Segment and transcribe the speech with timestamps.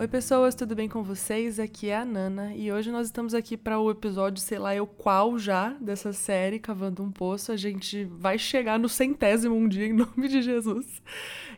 [0.00, 1.58] Oi, pessoas, tudo bem com vocês?
[1.58, 4.86] Aqui é a Nana e hoje nós estamos aqui para o episódio, sei lá, eu
[4.86, 7.50] qual já dessa série Cavando um Poço.
[7.50, 11.02] A gente vai chegar no centésimo um dia em nome de Jesus.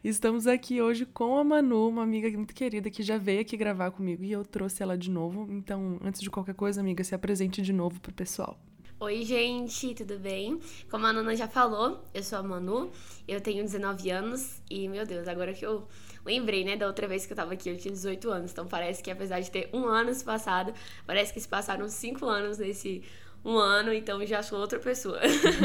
[0.03, 3.91] Estamos aqui hoje com a Manu, uma amiga muito querida que já veio aqui gravar
[3.91, 5.47] comigo e eu trouxe ela de novo.
[5.51, 8.59] Então, antes de qualquer coisa, amiga, se apresente de novo pro pessoal.
[9.01, 10.59] Oi, gente, tudo bem?
[10.91, 12.91] Como a Nana já falou, eu sou a Manu,
[13.29, 15.87] eu tenho 19 anos e, meu Deus, agora que eu
[16.25, 18.53] lembrei, né, da outra vez que eu tava aqui, eu tinha 18 anos.
[18.53, 20.73] Então parece que apesar de ter um ano se passado,
[21.07, 23.03] parece que se passaram cinco anos nesse
[23.45, 25.19] um ano, então já sou outra pessoa.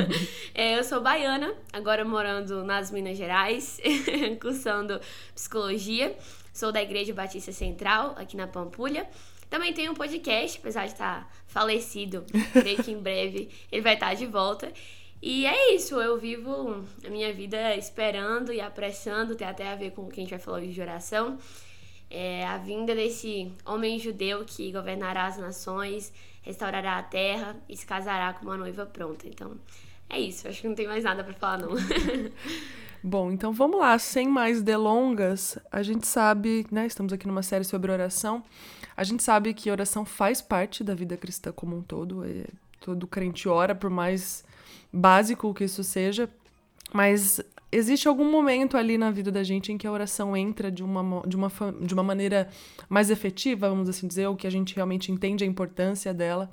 [0.56, 3.80] é, eu sou baiana, agora morando nas Minas Gerais,
[4.42, 5.00] cursando
[5.34, 6.16] psicologia.
[6.54, 9.10] Sou da Igreja Batista Central, aqui na Pampulha.
[9.50, 14.14] Também tenho um podcast, apesar de estar falecido, creio que em breve ele vai estar
[14.14, 14.72] de volta.
[15.22, 19.92] E é isso, eu vivo a minha vida esperando e apressando, tem até a ver
[19.92, 21.38] com o que a gente vai falar hoje de oração.
[22.10, 27.86] É a vinda desse homem judeu que governará as nações, restaurará a terra e se
[27.86, 29.28] casará com uma noiva pronta.
[29.28, 29.54] Então,
[30.10, 31.72] é isso, acho que não tem mais nada para falar não.
[33.02, 37.64] Bom, então vamos lá, sem mais delongas, a gente sabe, né, estamos aqui numa série
[37.64, 38.44] sobre oração.
[38.98, 42.46] A gente sabe que oração faz parte da vida cristã como um todo, é,
[42.80, 44.44] todo crente ora, por mais
[44.96, 46.30] básico que isso seja,
[46.94, 50.84] mas existe algum momento ali na vida da gente em que a oração entra de
[50.84, 52.48] uma, de uma, de uma maneira
[52.88, 56.50] mais efetiva, vamos assim dizer, ou que a gente realmente entende a importância dela.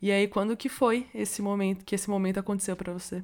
[0.00, 3.22] E aí, quando que foi esse momento, que esse momento aconteceu para você?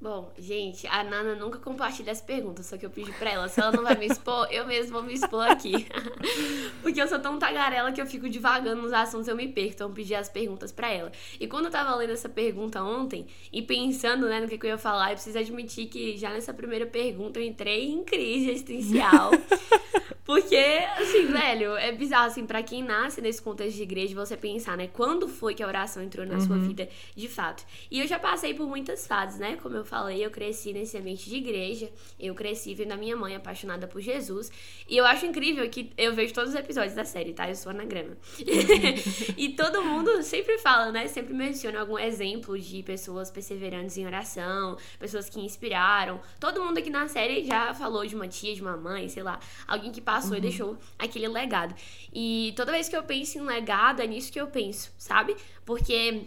[0.00, 3.60] Bom, gente, a Nana nunca compartilha as perguntas, só que eu pedi pra ela, se
[3.60, 5.88] ela não vai me expor, eu mesmo vou me expor aqui.
[6.82, 9.72] Porque eu sou tão tagarela que eu fico divagando nos assuntos e eu me perco,
[9.74, 11.10] então eu pedi as perguntas pra ela.
[11.40, 14.70] E quando eu tava lendo essa pergunta ontem e pensando, né, no que, que eu
[14.70, 19.32] ia falar, eu preciso admitir que já nessa primeira pergunta eu entrei em crise existencial.
[20.28, 24.76] Porque, assim, velho, é bizarro, assim, pra quem nasce nesse contexto de igreja, você pensar,
[24.76, 26.40] né, quando foi que a oração entrou na uhum.
[26.42, 27.64] sua vida de fato.
[27.90, 31.28] E eu já passei por muitas fases, né, como eu falei, eu cresci nesse ambiente
[31.28, 31.90] de igreja,
[32.20, 34.50] eu cresci vendo a minha mãe apaixonada por Jesus.
[34.88, 37.48] E eu acho incrível que eu vejo todos os episódios da série, tá?
[37.48, 38.16] Eu sou anagrama.
[39.36, 44.76] e todo mundo sempre fala, né, sempre menciona algum exemplo de pessoas perseverantes em oração,
[44.98, 46.20] pessoas que inspiraram.
[46.38, 49.40] Todo mundo aqui na série já falou de uma tia, de uma mãe, sei lá,
[49.66, 50.38] alguém que passou uhum.
[50.38, 51.74] e deixou aquele legado.
[52.12, 55.36] E toda vez que eu penso em legado, é nisso que eu penso, sabe?
[55.64, 56.24] Porque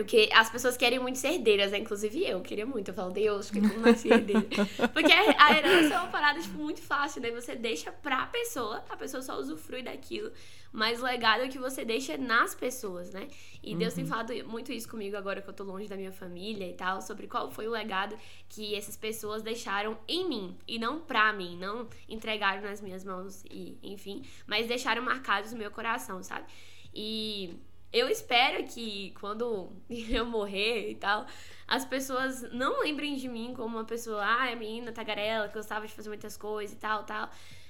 [0.00, 1.78] o que as pessoas querem muito ser herdeiras, né?
[1.78, 2.88] Inclusive eu queria muito.
[2.88, 4.46] Eu falo, Deus, que como nasci herdeira.
[4.92, 7.30] Porque a herança é uma parada, tipo, muito fácil, né?
[7.30, 10.32] Você deixa pra pessoa, a pessoa só usufrui daquilo.
[10.72, 13.28] Mas o legado é que você deixa nas pessoas, né?
[13.62, 14.10] E Deus tem uhum.
[14.10, 17.26] falado muito isso comigo agora que eu tô longe da minha família e tal, sobre
[17.26, 18.16] qual foi o legado
[18.48, 20.56] que essas pessoas deixaram em mim.
[20.66, 25.58] E não pra mim, não entregaram nas minhas mãos, e enfim, mas deixaram marcados no
[25.58, 26.46] meu coração, sabe?
[26.94, 27.54] E
[27.92, 31.26] eu espero que quando eu morrer e tal,
[31.66, 35.86] as pessoas não lembrem de mim como uma pessoa, ah, é menina tagarela, que gostava
[35.86, 37.28] de fazer muitas coisas e tal, tal.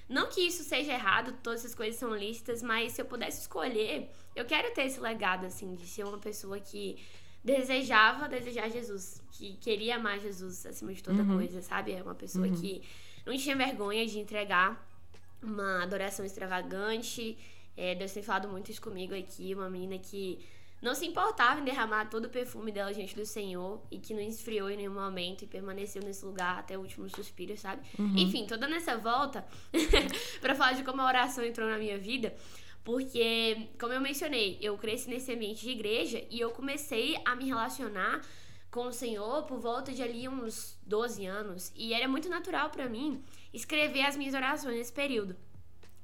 [0.08, 4.10] Não que isso seja errado, todas essas coisas são listas, mas se eu pudesse escolher,
[4.36, 6.98] eu quero ter esse legado, assim, de ser uma pessoa que
[7.42, 11.36] desejava desejar Jesus, que queria amar Jesus acima de toda uhum.
[11.36, 11.92] coisa, sabe?
[11.92, 12.54] É uma pessoa uhum.
[12.54, 12.82] que
[13.26, 14.88] não tinha vergonha de entregar
[15.42, 17.36] uma adoração extravagante
[17.76, 20.38] é, Deus tem falado muito isso comigo aqui, uma menina que
[20.82, 24.20] não se importava em derramar todo o perfume dela diante do Senhor e que não
[24.20, 27.82] esfriou em nenhum momento e permaneceu nesse lugar até o último suspiro, sabe?
[27.96, 28.16] Uhum.
[28.16, 29.46] Enfim, toda nessa volta
[30.40, 32.34] para falar de como a oração entrou na minha vida,
[32.82, 37.44] porque, como eu mencionei, eu cresci nesse ambiente de igreja e eu comecei a me
[37.44, 38.20] relacionar
[38.68, 42.88] com o Senhor por volta de ali uns 12 anos e era muito natural para
[42.88, 43.22] mim
[43.52, 45.36] escrever as minhas orações nesse período.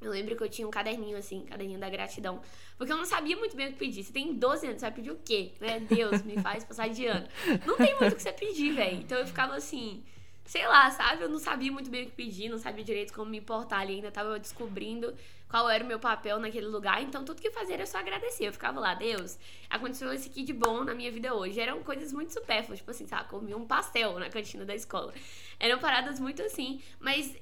[0.00, 2.41] Eu lembro que eu tinha um caderninho assim, caderninho da gratidão.
[2.76, 4.04] Porque eu não sabia muito bem o que pedir.
[4.04, 5.53] Você tem 12 anos, você vai pedir o quê?
[5.60, 5.81] Né?
[5.81, 7.26] Deus, me faz passar de ano.
[7.66, 8.98] Não tem muito o que você pedir, velho.
[8.98, 10.04] Então eu ficava assim,
[10.44, 11.25] sei lá, sabe?
[11.25, 13.95] Eu não sabia muito bem o que pedir, não sabia direito como me importar ali.
[13.97, 15.12] Ainda tava descobrindo
[15.48, 17.03] qual era o meu papel naquele lugar.
[17.03, 18.47] Então tudo que fazer era só agradecer.
[18.47, 19.36] Eu ficava lá, Deus,
[19.68, 21.59] aconteceu esse aqui de bom na minha vida hoje.
[21.59, 23.28] Eram coisas muito supérfluas, tipo assim, sabe?
[23.28, 25.12] Comi um pastel na cantina da escola.
[25.59, 26.80] Eram paradas muito assim.
[27.01, 27.34] Mas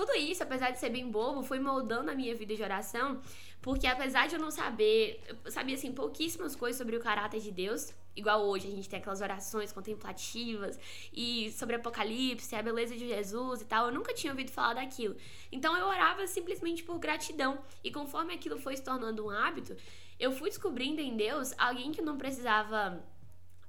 [0.00, 3.20] tudo isso, apesar de ser bem bobo, foi moldando a minha vida de oração,
[3.60, 7.50] porque apesar de eu não saber, eu sabia assim pouquíssimas coisas sobre o caráter de
[7.50, 10.78] Deus, igual hoje a gente tem aquelas orações contemplativas
[11.12, 15.14] e sobre Apocalipse, a beleza de Jesus e tal, eu nunca tinha ouvido falar daquilo.
[15.52, 19.76] Então eu orava simplesmente por gratidão, e conforme aquilo foi se tornando um hábito,
[20.18, 23.04] eu fui descobrindo em Deus alguém que não precisava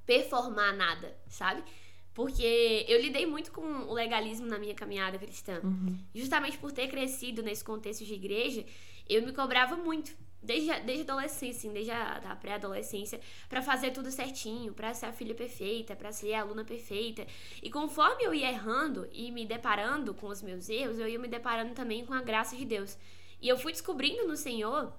[0.05, 1.61] performar nada, sabe?
[2.13, 5.61] Porque eu lidei muito com o legalismo na minha caminhada cristã.
[5.63, 5.97] Uhum.
[6.13, 8.65] Justamente por ter crescido nesse contexto de igreja,
[9.07, 10.11] eu me cobrava muito.
[10.43, 15.13] Desde a, desde adolescência, assim, desde a pré-adolescência, para fazer tudo certinho, para ser a
[15.13, 17.27] filha perfeita, para ser a aluna perfeita.
[17.61, 21.27] E conforme eu ia errando e me deparando com os meus erros, eu ia me
[21.27, 22.97] deparando também com a graça de Deus.
[23.39, 24.91] E eu fui descobrindo no Senhor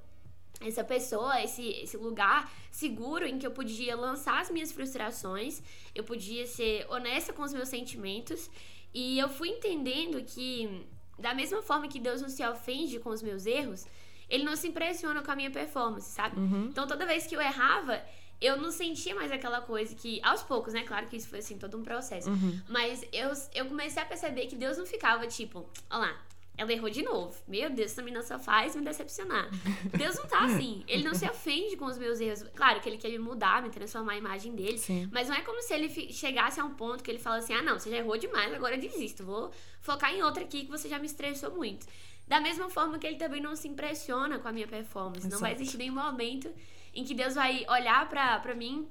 [0.65, 5.63] essa pessoa, esse, esse lugar seguro em que eu podia lançar as minhas frustrações,
[5.95, 8.51] eu podia ser honesta com os meus sentimentos,
[8.95, 10.87] e eu fui entendendo que,
[11.19, 13.87] da mesma forma que Deus não se ofende com os meus erros,
[14.29, 16.39] ele não se impressiona com a minha performance, sabe?
[16.39, 16.67] Uhum.
[16.71, 18.03] Então toda vez que eu errava,
[18.41, 20.83] eu não sentia mais aquela coisa que, aos poucos, né?
[20.83, 22.29] Claro que isso foi assim, todo um processo.
[22.29, 22.61] Uhum.
[22.69, 26.23] Mas eu, eu comecei a perceber que Deus não ficava tipo, olha lá,
[26.63, 27.37] ela errou de novo.
[27.47, 29.49] Meu Deus, essa menina só faz me decepcionar.
[29.97, 30.85] Deus não tá assim.
[30.87, 32.43] Ele não se ofende com os meus erros.
[32.55, 34.79] Claro que ele quer me mudar, me transformar a imagem dele.
[34.79, 35.09] Sim.
[35.13, 37.63] Mas não é como se ele chegasse a um ponto que ele fala assim: ah,
[37.63, 39.25] não, você já errou demais, agora eu desisto.
[39.25, 39.51] Vou
[39.81, 41.87] focar em outra aqui que você já me estressou muito.
[42.27, 45.27] Da mesma forma que ele também não se impressiona com a minha performance.
[45.27, 45.35] Exato.
[45.35, 46.51] Não vai existir nenhum momento
[46.95, 48.89] em que Deus vai olhar pra mim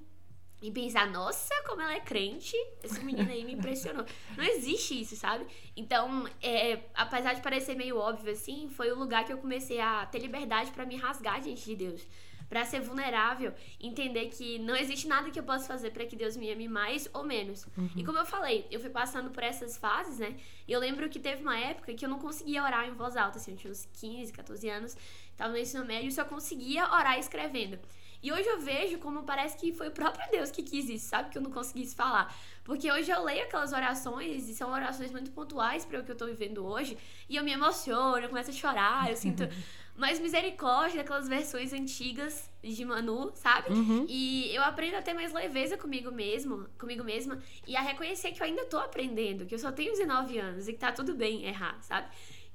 [0.61, 4.05] e pensar, nossa, como ela é crente, essa menina aí me impressionou.
[4.37, 5.45] Não existe isso, sabe?
[5.75, 10.05] Então, é, apesar de parecer meio óbvio assim, foi o lugar que eu comecei a
[10.05, 12.05] ter liberdade para me rasgar diante de Deus.
[12.51, 16.35] para ser vulnerável, entender que não existe nada que eu possa fazer para que Deus
[16.35, 17.65] me ame mais ou menos.
[17.77, 17.89] Uhum.
[17.95, 20.35] E como eu falei, eu fui passando por essas fases, né?
[20.67, 23.37] E eu lembro que teve uma época que eu não conseguia orar em voz alta,
[23.37, 24.97] assim, eu tinha uns 15, 14 anos,
[25.37, 27.79] tava no ensino médio e só conseguia orar escrevendo.
[28.23, 31.29] E hoje eu vejo como parece que foi o próprio Deus que quis isso, sabe?
[31.29, 32.33] Que eu não conseguisse falar.
[32.63, 36.15] Porque hoje eu leio aquelas orações e são orações muito pontuais para o que eu
[36.15, 36.97] tô vivendo hoje.
[37.27, 39.43] E eu me emociono, eu começo a chorar, eu sinto
[39.97, 43.73] mais misericórdia daquelas versões antigas de Manu, sabe?
[43.73, 44.05] Uhum.
[44.07, 48.41] E eu aprendo a ter mais leveza comigo mesmo, comigo mesma, e a reconhecer que
[48.41, 51.45] eu ainda tô aprendendo, que eu só tenho 19 anos e que tá tudo bem
[51.45, 52.07] errar, sabe?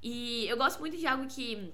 [0.02, 1.72] E eu gosto muito de algo que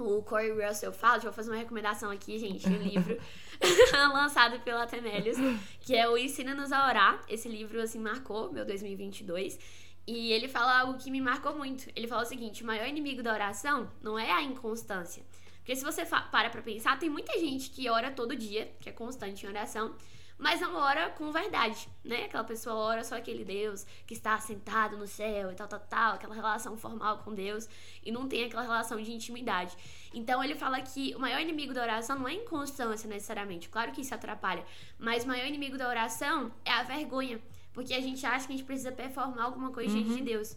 [0.00, 3.18] o Corey Russell fala, deixa eu fazer uma recomendação aqui, gente, um livro
[4.12, 5.36] lançado pela Temelius,
[5.80, 7.20] que é o Ensina-nos a Orar.
[7.28, 9.58] Esse livro, assim, marcou meu 2022.
[10.06, 11.90] E ele fala algo que me marcou muito.
[11.94, 15.22] Ele fala o seguinte: o maior inimigo da oração não é a inconstância.
[15.58, 18.92] Porque se você para pra pensar, tem muita gente que ora todo dia, que é
[18.92, 19.94] constante em oração,
[20.38, 22.24] mas não ora com verdade, né?
[22.24, 26.14] Aquela pessoa ora só aquele Deus que está sentado no céu e tal, tal, tal,
[26.14, 27.68] aquela relação formal com Deus
[28.04, 29.76] e não tem aquela relação de intimidade.
[30.14, 33.90] Então ele fala que o maior inimigo da oração não é a inconstância necessariamente, claro
[33.90, 34.64] que isso atrapalha,
[34.96, 37.40] mas o maior inimigo da oração é a vergonha,
[37.72, 40.02] porque a gente acha que a gente precisa performar alguma coisa uhum.
[40.02, 40.56] diante de Deus.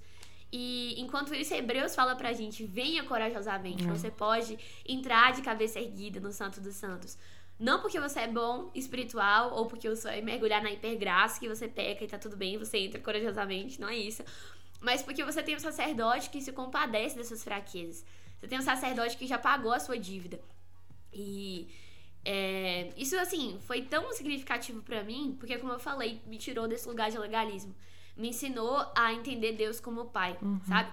[0.52, 3.96] E enquanto isso, Hebreus fala pra gente: venha corajosamente, uhum.
[3.96, 7.18] você pode entrar de cabeça erguida no Santo dos Santos.
[7.62, 11.68] Não porque você é bom espiritual ou porque você vai mergulhar na hipergraça que você
[11.68, 14.24] peca e tá tudo bem, você entra corajosamente, não é isso.
[14.82, 18.04] Mas porque você tem um sacerdote que se compadece das suas fraquezas.
[18.40, 20.42] Você tem um sacerdote que já pagou a sua dívida.
[21.14, 21.70] E
[22.26, 26.88] é, isso, assim, foi tão significativo para mim, porque, como eu falei, me tirou desse
[26.88, 27.76] lugar de legalismo.
[28.18, 30.60] Me ensinou a entender Deus como Pai, uhum.
[30.68, 30.92] sabe?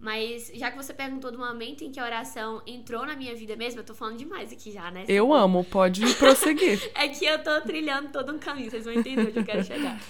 [0.00, 3.54] Mas já que você perguntou do momento em que a oração entrou na minha vida
[3.54, 5.04] mesmo, eu tô falando demais aqui já, né?
[5.06, 6.80] Eu amo, pode prosseguir.
[6.96, 10.00] é que eu tô trilhando todo um caminho, vocês vão entender onde eu quero chegar.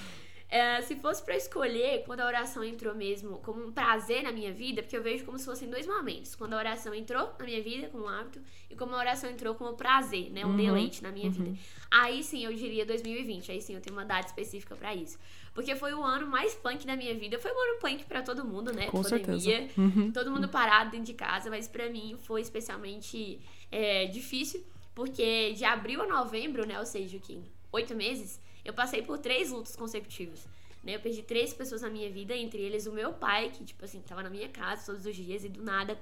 [0.50, 4.52] É, se fosse para escolher quando a oração entrou mesmo como um prazer na minha
[4.52, 6.35] vida, porque eu vejo como se fossem dois momentos.
[6.35, 9.54] Quando a oração entrou na minha vida como um hábito e como a oração entrou
[9.54, 10.45] como prazer, né?
[10.45, 11.33] Um uhum, deleite na minha uhum.
[11.33, 11.59] vida.
[11.88, 13.52] Aí sim eu diria 2020.
[13.52, 15.19] Aí sim eu tenho uma data específica para isso.
[15.54, 17.38] Porque foi o ano mais punk da minha vida.
[17.38, 18.87] Foi um ano punk para todo mundo, né?
[18.87, 19.80] Com Pandemia, certeza.
[19.80, 20.11] Uhum.
[20.11, 23.40] Todo mundo parado dentro de casa, mas para mim foi especialmente
[23.71, 24.64] é, difícil.
[24.97, 26.76] Porque de abril a novembro, né?
[26.80, 27.40] Ou seja, que
[27.71, 30.46] oito meses eu passei por três lutos consecutivos.
[30.82, 30.94] Né?
[30.94, 34.00] Eu perdi três pessoas na minha vida, entre eles o meu pai, que, tipo assim,
[34.00, 35.98] tava na minha casa todos os dias e do nada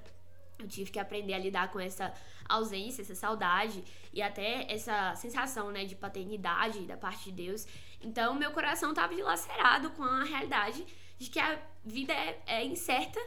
[0.58, 2.12] eu tive que aprender a lidar com essa
[2.48, 3.82] ausência, essa saudade
[4.12, 7.66] e até essa sensação, né, de paternidade da parte de Deus.
[8.00, 10.84] Então, meu coração tava dilacerado com a realidade
[11.16, 13.20] de que a vida é, é incerta,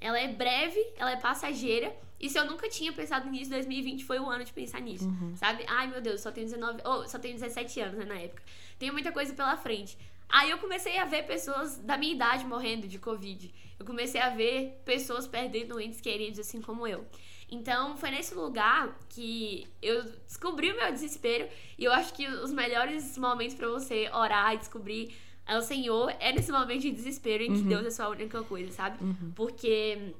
[0.00, 1.94] ela é breve, ela é passageira.
[2.20, 5.36] E se eu nunca tinha pensado nisso, 2020 foi o ano de pensar nisso, uhum.
[5.36, 5.64] sabe?
[5.66, 8.42] Ai, meu Deus, só tenho 19, oh, só tenho 17 anos, né, na época.
[8.78, 9.98] Tenho muita coisa pela frente.
[10.28, 13.52] Aí eu comecei a ver pessoas da minha idade morrendo de Covid.
[13.78, 17.06] Eu comecei a ver pessoas perdendo entes queridos, assim como eu.
[17.50, 21.48] Então foi nesse lugar que eu descobri o meu desespero.
[21.78, 25.14] E eu acho que os melhores momentos para você orar e descobrir
[25.46, 27.68] é o Senhor é nesse momento de desespero em que uhum.
[27.68, 29.02] Deus é a sua única coisa, sabe?
[29.02, 29.32] Uhum.
[29.34, 30.14] Porque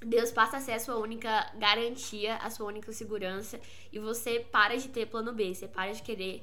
[0.00, 3.60] Deus passa a ser a sua única garantia, a sua única segurança.
[3.92, 6.42] E você para de ter plano B, você para de querer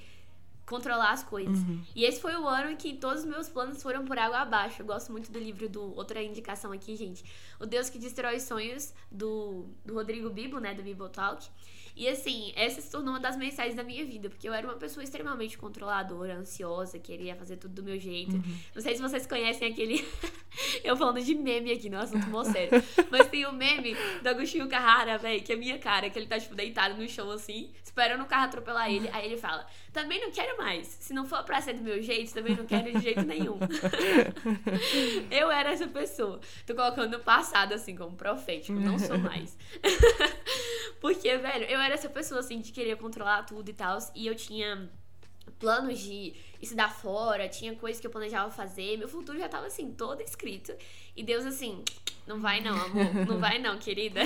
[0.66, 1.58] controlar as coisas.
[1.60, 1.82] Uhum.
[1.96, 4.82] E esse foi o ano em que todos os meus planos foram por água abaixo.
[4.82, 5.96] Eu gosto muito do livro do.
[5.96, 7.24] Outra indicação aqui, gente.
[7.60, 10.74] O Deus que Destrói Sonhos, do, do Rodrigo Bibo, né?
[10.74, 11.48] Do Bible Talk.
[11.96, 14.76] E assim, essa se tornou uma das mensagens da minha vida, porque eu era uma
[14.76, 18.36] pessoa extremamente controladora, ansiosa, queria fazer tudo do meu jeito.
[18.36, 18.58] Uhum.
[18.76, 20.06] Não sei se vocês conhecem aquele.
[20.84, 22.84] eu falando de meme aqui no assunto mó sério.
[23.10, 26.38] Mas tem o meme do Agostinho Carrara, velho, que é minha cara, que ele tá,
[26.38, 29.10] tipo, deitado no chão assim, esperando o carro atropelar ele.
[29.14, 30.88] Aí ele fala: também não quero mais.
[31.00, 33.58] Se não for pra ser do meu jeito, também não quero de jeito nenhum.
[35.32, 36.42] eu era essa pessoa.
[36.68, 39.58] Tô colocando o passado assim como profético, não sou mais.
[41.00, 43.98] Porque, velho, eu era essa pessoa, assim, de querer controlar tudo e tal.
[44.14, 44.90] E eu tinha
[45.60, 48.98] planos de estudar fora, tinha coisas que eu planejava fazer.
[48.98, 50.74] Meu futuro já tava, assim, todo escrito.
[51.16, 51.84] E Deus, assim,
[52.28, 53.14] não vai não, amor.
[53.28, 54.22] Não vai não, querida.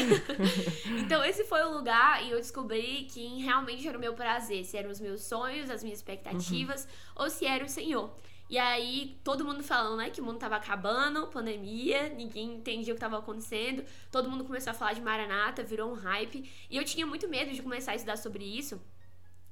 [1.03, 4.63] então, esse foi o lugar e eu descobri que realmente era o meu prazer.
[4.65, 7.23] Se eram os meus sonhos, as minhas expectativas, uhum.
[7.23, 8.09] ou se era o Senhor.
[8.49, 12.95] E aí, todo mundo falando, né, que o mundo tava acabando, pandemia, ninguém entendia o
[12.95, 13.85] que tava acontecendo.
[14.11, 16.49] Todo mundo começou a falar de Maranata, virou um hype.
[16.67, 18.81] E eu tinha muito medo de começar a estudar sobre isso.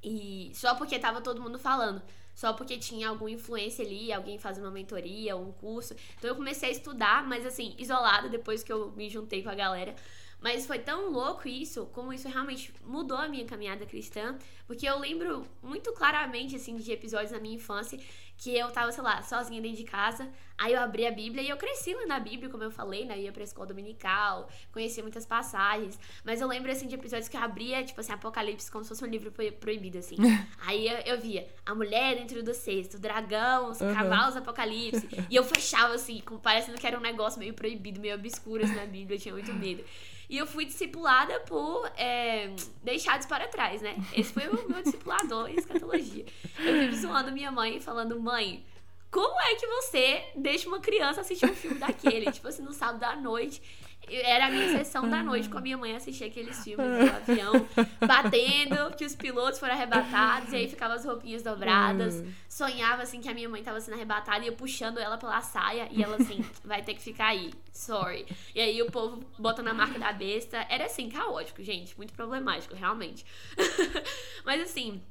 [0.08, 2.02] E só porque tava todo mundo falando.
[2.34, 5.96] Só porque tinha alguma influência ali, alguém fazendo uma mentoria, um curso.
[6.18, 9.56] Então eu comecei a estudar, mas assim, isolada depois que eu me juntei com a
[9.56, 9.96] galera.
[10.40, 15.00] Mas foi tão louco isso, como isso realmente mudou a minha caminhada cristã, porque eu
[15.00, 18.00] lembro muito claramente, assim, de episódios na minha infância
[18.38, 21.50] que eu tava, sei lá, sozinha dentro de casa, aí eu abri a Bíblia e
[21.50, 25.02] eu cresci lendo a Bíblia, como eu falei, né, eu ia pra escola dominical, conhecia
[25.02, 28.84] muitas passagens, mas eu lembro, assim, de episódios que eu abria, tipo assim, Apocalipse, como
[28.84, 30.18] se fosse um livro proibido, assim.
[30.62, 33.92] aí eu, eu, via a mulher dentro do cesto, o dragão, os uhum.
[33.92, 38.64] cavalos, Apocalipse, e eu fechava, assim, parecendo que era um negócio meio proibido, meio obscuro,
[38.64, 39.84] assim, na Bíblia, eu tinha muito medo.
[40.30, 42.54] E eu fui discipulada por é,
[42.84, 43.96] deixados para trás, né?
[44.14, 46.26] Esse foi o meu discipulador em escatologia.
[46.60, 48.66] Eu vivo zoando minha mãe, falando, mãe,
[49.10, 52.30] como é que você deixa uma criança assistir um filme daquele?
[52.32, 53.62] tipo assim, no sábado à noite.
[54.10, 57.54] Era a minha sessão da noite com a minha mãe assistir aqueles filmes do avião,
[58.00, 62.16] batendo, que os pilotos foram arrebatados, e aí ficavam as roupinhas dobradas.
[62.16, 62.32] Hum.
[62.48, 65.88] Sonhava assim que a minha mãe tava sendo arrebatada e eu puxando ela pela saia,
[65.92, 68.26] e ela assim, vai ter que ficar aí, sorry.
[68.56, 70.66] E aí o povo botando a marca da besta.
[70.70, 73.26] Era assim, caótico, gente, muito problemático, realmente.
[74.46, 75.02] Mas assim,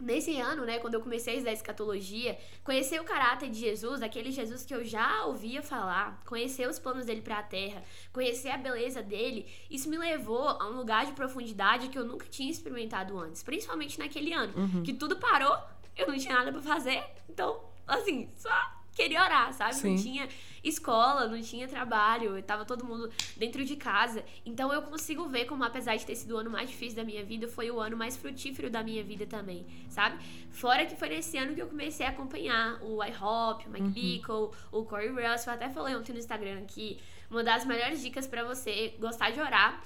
[0.00, 4.30] Nesse ano, né, quando eu comecei a estudar escatologia, conhecer o caráter de Jesus, aquele
[4.30, 8.56] Jesus que eu já ouvia falar, conhecer os planos dele para a terra, conhecer a
[8.56, 13.18] beleza dele, isso me levou a um lugar de profundidade que eu nunca tinha experimentado
[13.18, 14.82] antes, principalmente naquele ano, uhum.
[14.84, 15.58] que tudo parou,
[15.96, 18.50] eu não tinha nada para fazer, então, assim, só
[18.94, 19.74] queria orar, sabe?
[19.74, 19.94] Sim.
[19.94, 20.28] Não tinha
[20.62, 24.24] escola, não tinha trabalho, tava todo mundo dentro de casa.
[24.44, 27.24] Então eu consigo ver como, apesar de ter sido o ano mais difícil da minha
[27.24, 30.18] vida, foi o ano mais frutífero da minha vida também, sabe?
[30.50, 33.90] Fora que foi nesse ano que eu comecei a acompanhar o iHop, o Mike uhum.
[33.92, 35.52] Bickle, o Corey Russell.
[35.52, 36.98] Eu até falei ontem no Instagram que
[37.30, 39.82] uma das melhores dicas para você gostar de orar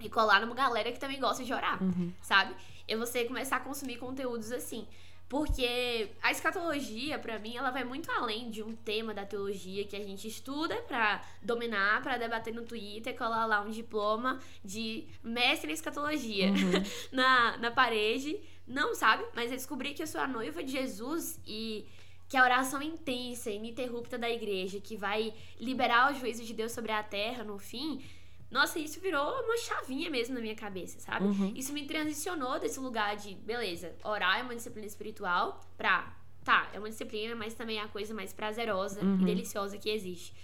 [0.00, 2.12] e colar numa galera que também gosta de orar, uhum.
[2.22, 2.54] sabe?
[2.88, 4.86] É você começar a consumir conteúdos assim.
[5.30, 9.94] Porque a escatologia, para mim, ela vai muito além de um tema da teologia que
[9.94, 15.70] a gente estuda para dominar, para debater no Twitter, colar lá um diploma de mestre
[15.70, 16.82] em escatologia uhum.
[17.12, 18.40] na, na parede.
[18.66, 19.24] Não, sabe?
[19.32, 21.86] Mas eu descobri que eu sou a noiva de Jesus e
[22.28, 26.90] que a oração intensa, ininterrupta da igreja, que vai liberar o juízo de Deus sobre
[26.90, 28.02] a terra no fim,
[28.50, 31.24] nossa, isso virou uma chavinha mesmo na minha cabeça, sabe?
[31.24, 31.52] Uhum.
[31.54, 36.12] Isso me transicionou desse lugar de, beleza, orar é uma disciplina espiritual pra,
[36.44, 39.20] tá, é uma disciplina, mas também é a coisa mais prazerosa uhum.
[39.20, 40.34] e deliciosa que existe.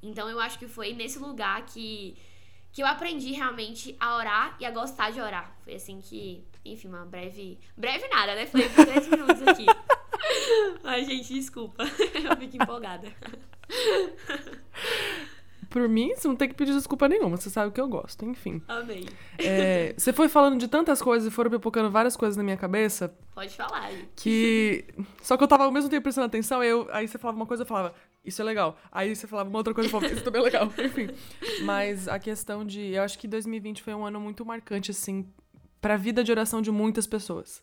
[0.00, 2.16] Então eu acho que foi nesse lugar que,
[2.72, 5.56] que eu aprendi realmente a orar e a gostar de orar.
[5.64, 7.58] Foi assim que, enfim, uma breve.
[7.76, 8.46] Breve nada, né?
[8.46, 9.66] Falei por três minutos aqui.
[10.84, 11.82] Ai, gente, desculpa.
[12.14, 13.12] Eu fico empolgada.
[15.68, 18.62] Por mim, você não tem que pedir desculpa nenhuma, você sabe que eu gosto, enfim.
[18.68, 19.04] Amém.
[19.38, 23.14] É, você foi falando de tantas coisas e foram pipocando várias coisas na minha cabeça.
[23.34, 23.90] Pode falar.
[24.14, 24.84] Que.
[25.22, 26.88] Só que eu tava ao mesmo tempo prestando atenção, eu...
[26.90, 27.94] aí você falava uma coisa, eu falava,
[28.24, 28.76] isso é legal.
[28.90, 30.72] Aí você falava uma outra coisa, eu falava, isso também é legal.
[30.84, 31.08] Enfim.
[31.64, 32.92] Mas a questão de.
[32.92, 35.26] Eu acho que 2020 foi um ano muito marcante, assim,
[35.80, 37.62] pra vida de oração de muitas pessoas.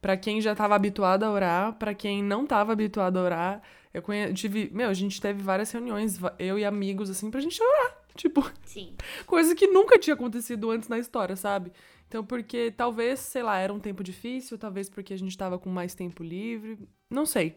[0.00, 3.62] Para quem já estava habituado a orar, para quem não estava habituado a orar,
[3.96, 4.30] eu conhe...
[4.34, 4.70] tive.
[4.74, 7.96] Meu, a gente teve várias reuniões, eu e amigos, assim, pra gente orar.
[8.14, 8.50] Tipo.
[8.64, 8.94] Sim.
[9.26, 11.72] Coisa que nunca tinha acontecido antes na história, sabe?
[12.06, 15.70] Então, porque talvez, sei lá, era um tempo difícil, talvez porque a gente tava com
[15.70, 16.78] mais tempo livre.
[17.10, 17.56] Não sei.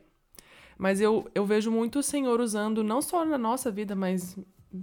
[0.78, 4.38] Mas eu, eu vejo muito o Senhor usando, não só na nossa vida, mas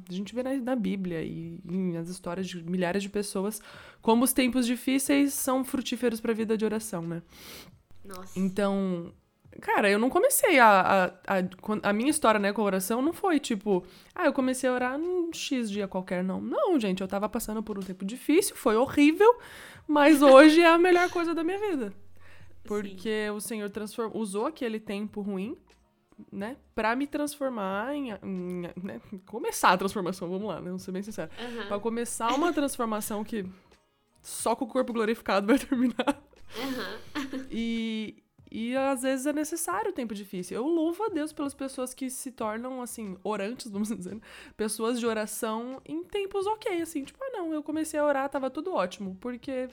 [0.09, 3.63] a gente vê na, na Bíblia e, e nas histórias de milhares de pessoas,
[4.03, 7.23] como os tempos difíceis são frutíferos para a vida de oração, né?
[8.05, 8.39] Nossa.
[8.39, 9.13] Então,
[9.61, 11.91] cara, eu não comecei a, a, a.
[11.91, 13.85] A minha história, né, com a oração não foi tipo,
[14.15, 16.41] ah, eu comecei a orar num X dia qualquer, não.
[16.41, 19.39] Não, gente, eu tava passando por um tempo difícil, foi horrível,
[19.87, 21.93] mas hoje é a melhor coisa da minha vida.
[22.65, 23.31] Porque Sim.
[23.31, 24.11] o Senhor transform...
[24.15, 25.57] usou aquele tempo ruim,
[26.33, 28.11] né, pra me transformar em.
[28.23, 31.31] em né, começar a transformação, vamos lá, né, vamos ser bem sincero.
[31.39, 31.67] Uhum.
[31.69, 33.45] Pra começar uma transformação que
[34.23, 36.23] só com o corpo glorificado vai terminar.
[36.57, 37.47] Uhum.
[37.51, 40.57] E, e às vezes é necessário o tempo difícil.
[40.57, 44.21] Eu louvo a Deus pelas pessoas que se tornam, assim, orantes, vamos dizer, né?
[44.57, 47.05] pessoas de oração em tempos ok, assim.
[47.05, 49.17] Tipo, ah, não, eu comecei a orar, tava tudo ótimo.
[49.21, 49.69] Porque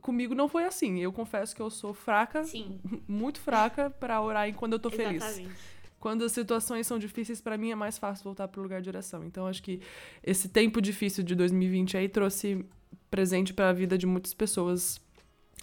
[0.00, 1.00] comigo não foi assim.
[1.00, 2.80] Eu confesso que eu sou fraca, Sim.
[3.06, 5.24] muito fraca, para orar quando eu tô Exatamente.
[5.24, 5.72] feliz.
[6.00, 9.24] Quando as situações são difíceis, para mim é mais fácil voltar pro lugar de oração.
[9.24, 9.80] Então, acho que
[10.24, 12.66] esse tempo difícil de 2020 aí trouxe
[13.08, 15.00] presente para a vida de muitas pessoas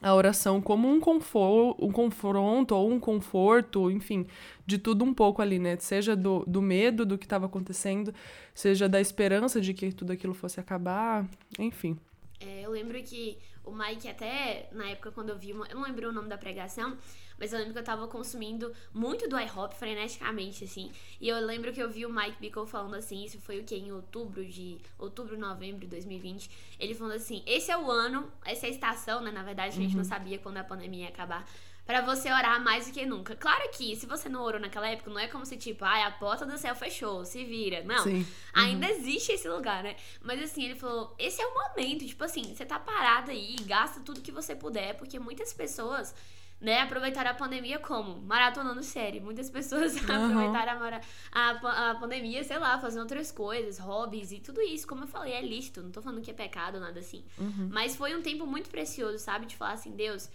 [0.02, 4.26] a oração como um, confor um confronto ou um conforto, enfim,
[4.66, 5.76] de tudo um pouco ali, né?
[5.78, 8.14] Seja do, do medo do que estava acontecendo,
[8.54, 11.28] seja da esperança de que tudo aquilo fosse acabar,
[11.58, 11.98] enfim.
[12.40, 13.38] É, eu lembro que
[13.70, 16.38] o Mike, até na época quando eu vi, uma, eu não lembro o nome da
[16.38, 16.98] pregação,
[17.40, 20.92] mas eu lembro que eu tava consumindo muito do iHop freneticamente, assim.
[21.22, 23.76] E eu lembro que eu vi o Mike Bickle falando assim, isso foi o que?
[23.76, 24.78] Em outubro de.
[24.98, 26.50] Outubro, novembro de 2020.
[26.78, 29.32] Ele falando assim: esse é o ano, essa é a estação, né?
[29.32, 29.98] Na verdade, a gente uhum.
[29.98, 31.48] não sabia quando a pandemia ia acabar
[31.90, 33.36] para você orar mais do que nunca.
[33.36, 36.12] Claro que, se você não orou naquela época, não é como se, tipo, ai, a
[36.12, 37.84] porta do céu fechou, se vira.
[37.84, 38.04] Não.
[38.04, 38.28] Sim.
[38.54, 38.94] Ainda uhum.
[38.94, 39.96] existe esse lugar, né?
[40.22, 42.06] Mas assim, ele falou: esse é o momento.
[42.06, 46.14] Tipo assim, você tá parado aí, gasta tudo que você puder, porque muitas pessoas
[46.62, 48.22] né, aproveitaram a pandemia como?
[48.22, 49.20] Maratonando série.
[49.20, 50.28] Muitas pessoas uhum.
[50.28, 54.86] aproveitaram a, a, a, pandemia, sei lá, fazendo outras coisas, hobbies e tudo isso.
[54.86, 55.82] Como eu falei, é lícito.
[55.82, 57.24] Não tô falando que é pecado, nada assim.
[57.38, 57.70] Uhum.
[57.72, 59.48] Mas foi um tempo muito precioso, sabe?
[59.48, 60.30] De falar assim, Deus,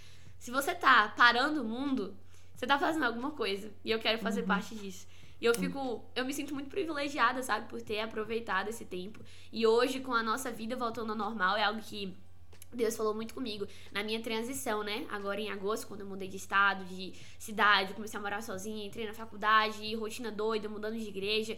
[0.44, 2.14] se você tá parando o mundo,
[2.54, 3.72] você tá fazendo alguma coisa.
[3.82, 4.46] E eu quero fazer uhum.
[4.46, 5.06] parte disso.
[5.40, 9.20] E eu fico, eu me sinto muito privilegiada, sabe, por ter aproveitado esse tempo.
[9.50, 12.14] E hoje, com a nossa vida voltando ao normal, é algo que
[12.74, 15.06] Deus falou muito comigo na minha transição, né?
[15.10, 19.06] Agora em agosto, quando eu mudei de estado, de cidade, comecei a morar sozinha, entrei
[19.06, 21.56] na faculdade, rotina doida, mudando de igreja,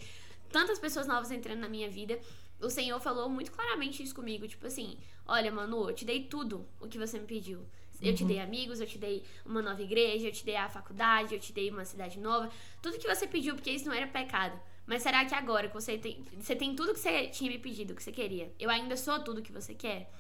[0.49, 2.21] tantas pessoas novas entrando na minha vida.
[2.61, 6.65] O Senhor falou muito claramente isso comigo, tipo assim: "Olha, Manu, eu te dei tudo
[6.81, 7.67] o que você me pediu.
[8.01, 8.15] Eu uhum.
[8.15, 11.41] te dei amigos, eu te dei uma nova igreja, eu te dei a faculdade, eu
[11.41, 12.51] te dei uma cidade nova,
[12.83, 14.59] tudo que você pediu, porque isso não era pecado.
[14.87, 17.95] Mas será que agora que você tem, você tem tudo que você tinha me pedido,
[17.95, 18.53] que você queria?
[18.59, 20.11] Eu ainda sou tudo que você quer?"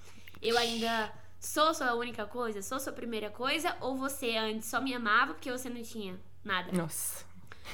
[0.43, 2.63] Eu ainda sou sua única coisa?
[2.63, 3.77] Sou sua primeira coisa?
[3.81, 6.73] Ou você antes só me amava porque você não tinha nada?
[6.73, 7.25] Nossa.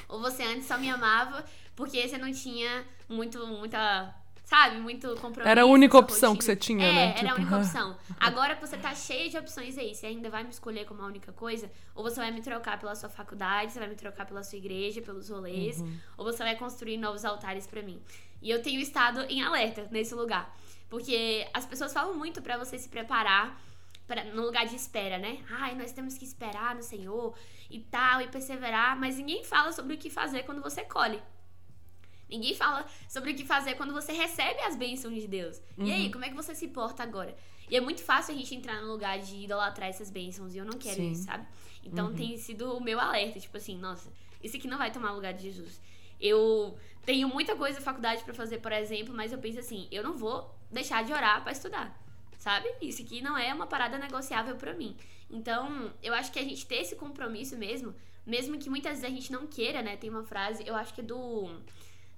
[0.08, 4.14] Ou você antes só me amava porque você não tinha muito, muita
[4.52, 5.48] sabe, muito compromisso.
[5.48, 7.04] Era a única opção que você tinha, é, né?
[7.12, 7.30] Era tipo...
[7.30, 7.96] a única opção.
[8.20, 11.06] Agora que você tá cheio de opções aí, você ainda vai me escolher como a
[11.06, 11.72] única coisa?
[11.94, 15.00] Ou você vai me trocar pela sua faculdade, você vai me trocar pela sua igreja,
[15.00, 15.98] pelos rolês, uhum.
[16.18, 17.98] ou você vai construir novos altares para mim?
[18.42, 20.54] E eu tenho estado em alerta nesse lugar.
[20.90, 23.58] Porque as pessoas falam muito para você se preparar
[24.06, 25.38] pra, no lugar de espera, né?
[25.48, 27.34] Ai, nós temos que esperar no Senhor
[27.70, 31.22] e tal, e perseverar, mas ninguém fala sobre o que fazer quando você colhe.
[32.32, 35.60] Ninguém fala sobre o que fazer quando você recebe as bênçãos de Deus.
[35.76, 35.86] Uhum.
[35.86, 36.12] E aí, uhum.
[36.12, 37.36] como é que você se porta agora?
[37.70, 40.64] E é muito fácil a gente entrar no lugar de idolatrar essas bênçãos, e eu
[40.64, 41.12] não quero Sim.
[41.12, 41.46] isso, sabe?
[41.84, 42.14] Então uhum.
[42.14, 44.10] tem sido o meu alerta, tipo assim, nossa,
[44.42, 45.80] isso aqui não vai tomar lugar de Jesus.
[46.20, 50.02] Eu tenho muita coisa na faculdade para fazer, por exemplo, mas eu penso assim, eu
[50.02, 52.00] não vou deixar de orar para estudar.
[52.38, 52.68] Sabe?
[52.80, 54.96] Isso aqui não é uma parada negociável para mim.
[55.30, 57.94] Então, eu acho que a gente ter esse compromisso mesmo,
[58.26, 59.96] mesmo que muitas vezes a gente não queira, né?
[59.96, 61.48] Tem uma frase, eu acho que é do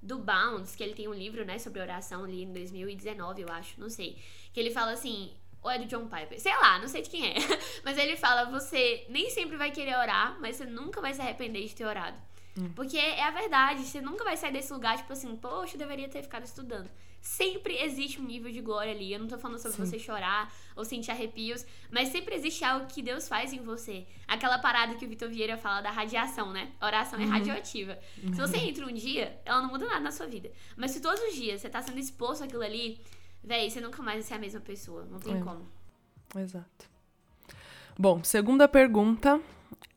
[0.05, 3.81] do Bounds, que ele tem um livro, né, sobre oração ali em 2019, eu acho,
[3.81, 4.19] não sei.
[4.53, 7.27] Que ele fala assim, ou é do John Piper, sei lá, não sei de quem
[7.27, 7.35] é.
[7.83, 11.67] Mas ele fala: você nem sempre vai querer orar, mas você nunca vai se arrepender
[11.67, 12.17] de ter orado.
[12.57, 12.71] Hum.
[12.77, 16.09] Porque é a verdade, você nunca vai sair desse lugar, tipo assim, poxa, eu deveria
[16.09, 16.89] ter ficado estudando.
[17.25, 19.11] Sempre existe um nível de glória ali.
[19.11, 19.87] Eu não tô falando sobre Sim.
[19.87, 24.07] você chorar ou sentir arrepios, mas sempre existe algo que Deus faz em você.
[24.29, 26.73] Aquela parada que o Vitor Vieira fala da radiação, né?
[26.79, 27.29] A oração é uhum.
[27.31, 27.99] é radioativa.
[28.23, 28.35] Uhum.
[28.35, 30.53] Se você entra um dia, ela não muda nada na sua vida.
[30.77, 33.01] Mas se todos os dias você tá sendo exposto àquilo ali,
[33.43, 35.07] véi, você nunca mais vai ser a mesma pessoa.
[35.11, 35.41] Não tem é.
[35.41, 35.67] como.
[36.37, 36.91] Exato.
[37.99, 39.41] Bom, segunda pergunta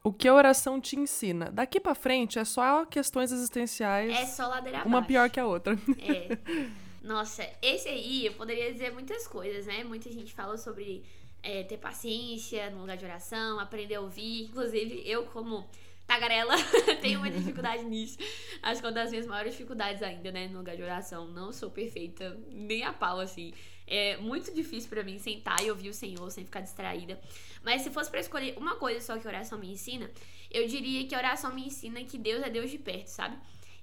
[0.02, 1.52] o que a oração te ensina?
[1.52, 4.16] Daqui para frente é só questões existenciais.
[4.16, 5.78] É só ladeira Uma pior que a outra.
[6.00, 6.38] É.
[7.08, 9.82] Nossa, esse aí eu poderia dizer muitas coisas, né?
[9.86, 11.06] Muita gente fala sobre
[11.42, 14.44] é, ter paciência no lugar de oração, aprender a ouvir.
[14.44, 15.66] Inclusive, eu, como
[16.06, 16.54] tagarela,
[17.00, 18.18] tenho muita dificuldade nisso.
[18.62, 21.30] Acho que é uma das minhas maiores dificuldades ainda, né, no lugar de oração.
[21.30, 23.54] Não sou perfeita, nem a pau, assim.
[23.88, 27.18] É muito difícil para mim sentar e ouvir o Senhor sem ficar distraída.
[27.64, 30.12] Mas se fosse para escolher uma coisa só que a oração me ensina,
[30.52, 33.38] eu diria que a oração me ensina que Deus é Deus de perto, sabe?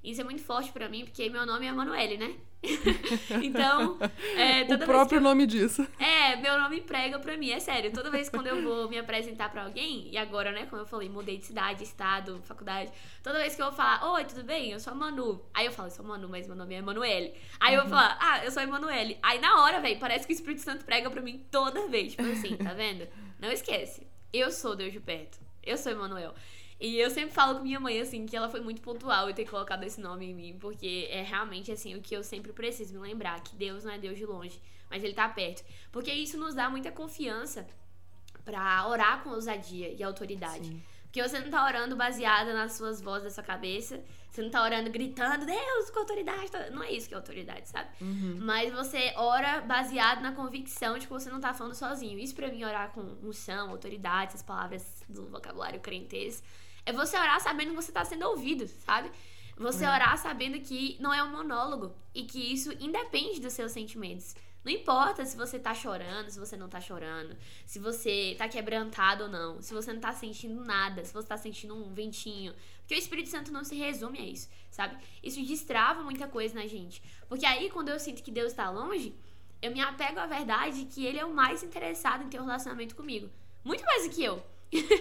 [0.04, 2.34] Isso é muito forte para mim, porque meu nome é Emanuele, né?
[3.42, 3.98] então,
[4.36, 5.22] é, o próprio eu...
[5.22, 5.86] nome disso.
[5.98, 7.90] É, meu nome prega pra mim, é sério.
[7.90, 11.08] Toda vez quando eu vou me apresentar pra alguém, e agora, né, como eu falei,
[11.08, 12.92] mudei de cidade, estado, faculdade.
[13.22, 14.72] Toda vez que eu vou falar, oi, tudo bem?
[14.72, 15.42] Eu sou a Manu.
[15.54, 17.34] Aí eu falo, eu sou a Manu, mas meu nome é Emanuele.
[17.58, 17.82] Aí uhum.
[17.82, 19.18] eu vou falar, ah, eu sou a Emanuele.
[19.22, 22.14] Aí na hora, velho, parece que o Espírito Santo prega pra mim toda vez.
[22.14, 23.08] Tipo assim, tá vendo?
[23.38, 24.06] Não esquece.
[24.32, 25.38] Eu sou Deus de perto.
[25.62, 26.34] Eu sou Emanuel.
[26.80, 29.48] E eu sempre falo com minha mãe, assim, que ela foi muito pontual em ter
[29.48, 33.00] colocado esse nome em mim, porque é realmente, assim, o que eu sempre preciso me
[33.00, 34.60] lembrar, que Deus não é Deus de longe,
[34.90, 35.64] mas Ele tá perto.
[35.92, 37.66] Porque isso nos dá muita confiança
[38.44, 40.66] para orar com ousadia e autoridade.
[40.66, 40.82] Sim.
[41.04, 44.60] Porque você não tá orando baseada nas suas vozes da sua cabeça, você não tá
[44.64, 46.50] orando gritando, Deus, com autoridade.
[46.72, 47.88] Não é isso que é autoridade, sabe?
[48.00, 48.38] Uhum.
[48.40, 52.18] Mas você ora baseado na convicção de que você não tá falando sozinho.
[52.18, 56.42] Isso para mim, orar com unção, autoridade, essas palavras do vocabulário crentez,
[56.86, 59.10] é você orar sabendo que você tá sendo ouvido, sabe?
[59.56, 59.88] Você é.
[59.88, 64.34] orar sabendo que não é um monólogo e que isso independe dos seus sentimentos.
[64.64, 69.24] Não importa se você tá chorando, se você não tá chorando, se você tá quebrantado
[69.24, 72.54] ou não, se você não tá sentindo nada, se você tá sentindo um ventinho.
[72.78, 74.96] Porque o Espírito Santo não se resume a isso, sabe?
[75.22, 77.02] Isso destrava muita coisa na gente.
[77.28, 79.14] Porque aí, quando eu sinto que Deus tá longe,
[79.60, 82.96] eu me apego à verdade que Ele é o mais interessado em ter um relacionamento
[82.96, 83.28] comigo.
[83.62, 84.42] Muito mais do que eu.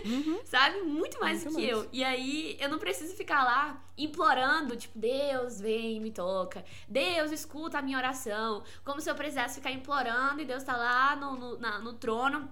[0.05, 0.39] Uhum.
[0.45, 0.81] Sabe?
[0.81, 1.83] Muito mais Muito do que mais.
[1.83, 1.89] eu.
[1.91, 6.63] E aí eu não preciso ficar lá implorando, tipo, Deus vem e me toca.
[6.87, 8.63] Deus escuta a minha oração.
[8.83, 12.49] Como se eu precisasse ficar implorando e Deus tá lá no, no, na, no trono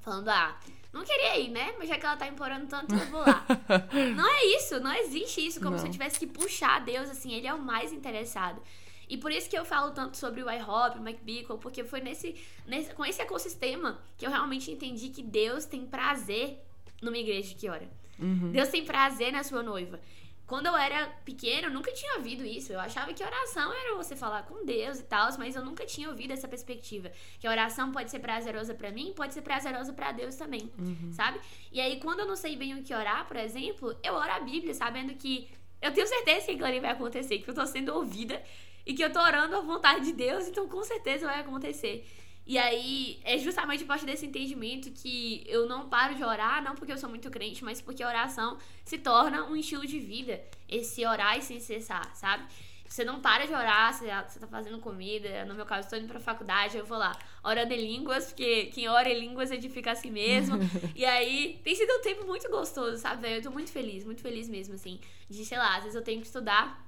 [0.00, 0.58] falando, ah.
[0.90, 1.74] Não queria ir, né?
[1.78, 3.44] Mas já que ela tá implorando tanto, eu vou lá.
[4.16, 5.60] não é isso, não existe isso.
[5.60, 5.78] Como não.
[5.78, 8.60] se eu tivesse que puxar Deus, assim, ele é o mais interessado.
[9.08, 12.36] E por isso que eu falo tanto sobre o iHop, o McBeacon, porque foi nesse,
[12.66, 16.62] nesse, com esse ecossistema que eu realmente entendi que Deus tem prazer
[17.00, 17.88] numa igreja que ora.
[18.18, 18.50] Uhum.
[18.50, 20.00] Deus tem prazer na sua noiva.
[20.48, 22.72] Quando eu era pequena, eu nunca tinha ouvido isso.
[22.72, 26.08] Eu achava que oração era você falar com Deus e tal, mas eu nunca tinha
[26.08, 27.12] ouvido essa perspectiva.
[27.38, 31.12] Que a oração pode ser prazerosa para mim, pode ser prazerosa para Deus também, uhum.
[31.12, 31.38] sabe?
[31.70, 34.40] E aí, quando eu não sei bem o que orar, por exemplo, eu oro a
[34.40, 35.50] Bíblia, sabendo que
[35.82, 38.42] eu tenho certeza que aquilo ali vai acontecer, que eu tô sendo ouvida
[38.88, 42.08] e que eu tô orando a vontade de Deus, então com certeza vai acontecer.
[42.46, 46.74] E aí, é justamente a partir desse entendimento que eu não paro de orar, não
[46.74, 50.42] porque eu sou muito crente, mas porque a oração se torna um estilo de vida.
[50.66, 52.46] Esse orar e sem cessar, sabe?
[52.88, 55.44] Você não para de orar, você, você tá fazendo comida.
[55.44, 58.88] No meu caso, estou indo pra faculdade, eu vou lá, orando em línguas, porque quem
[58.88, 60.56] ora em línguas edifica a si mesmo.
[60.96, 63.36] e aí, tem sido um tempo muito gostoso, sabe?
[63.36, 64.98] Eu tô muito feliz, muito feliz mesmo, assim.
[65.28, 66.87] De, sei lá, às vezes eu tenho que estudar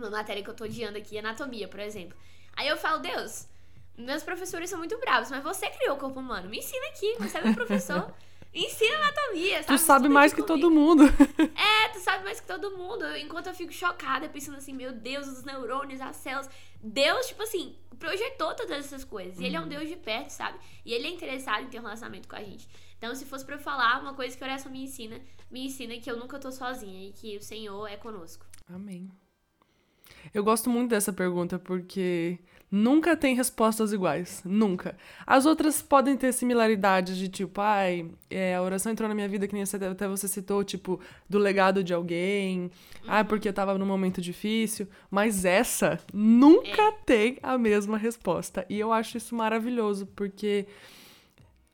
[0.00, 2.16] uma matéria que eu tô odiando aqui, anatomia, por exemplo.
[2.56, 3.48] Aí eu falo, Deus,
[3.96, 6.48] meus professores são muito bravos, mas você criou o corpo humano.
[6.48, 8.12] Me ensina aqui, você é meu professor.
[8.52, 9.66] ensina anatomia, sabe?
[9.66, 10.60] Tu sabe mais que comigo.
[10.60, 11.04] todo mundo.
[11.56, 13.04] É, tu sabe mais que todo mundo.
[13.16, 16.48] Enquanto eu fico chocada, pensando assim, meu Deus, os neurônios, as células.
[16.82, 19.38] Deus, tipo assim, projetou todas essas coisas.
[19.38, 19.68] E ele é um uhum.
[19.68, 20.58] Deus de perto, sabe?
[20.84, 22.68] E ele é interessado em ter um relacionamento com a gente.
[22.96, 25.96] Então, se fosse pra eu falar uma coisa que a oração me ensina, me ensina
[25.98, 28.46] que eu nunca tô sozinha e que o Senhor é conosco.
[28.68, 29.10] Amém.
[30.32, 32.38] Eu gosto muito dessa pergunta porque
[32.70, 34.40] nunca tem respostas iguais.
[34.44, 34.96] Nunca.
[35.26, 39.48] As outras podem ter similaridades de tipo, ai, é, a oração entrou na minha vida,
[39.48, 42.70] que nem até você citou, tipo, do legado de alguém.
[43.06, 44.86] Ah, porque eu tava num momento difícil.
[45.10, 46.92] Mas essa nunca é.
[47.04, 48.64] tem a mesma resposta.
[48.68, 50.66] E eu acho isso maravilhoso, porque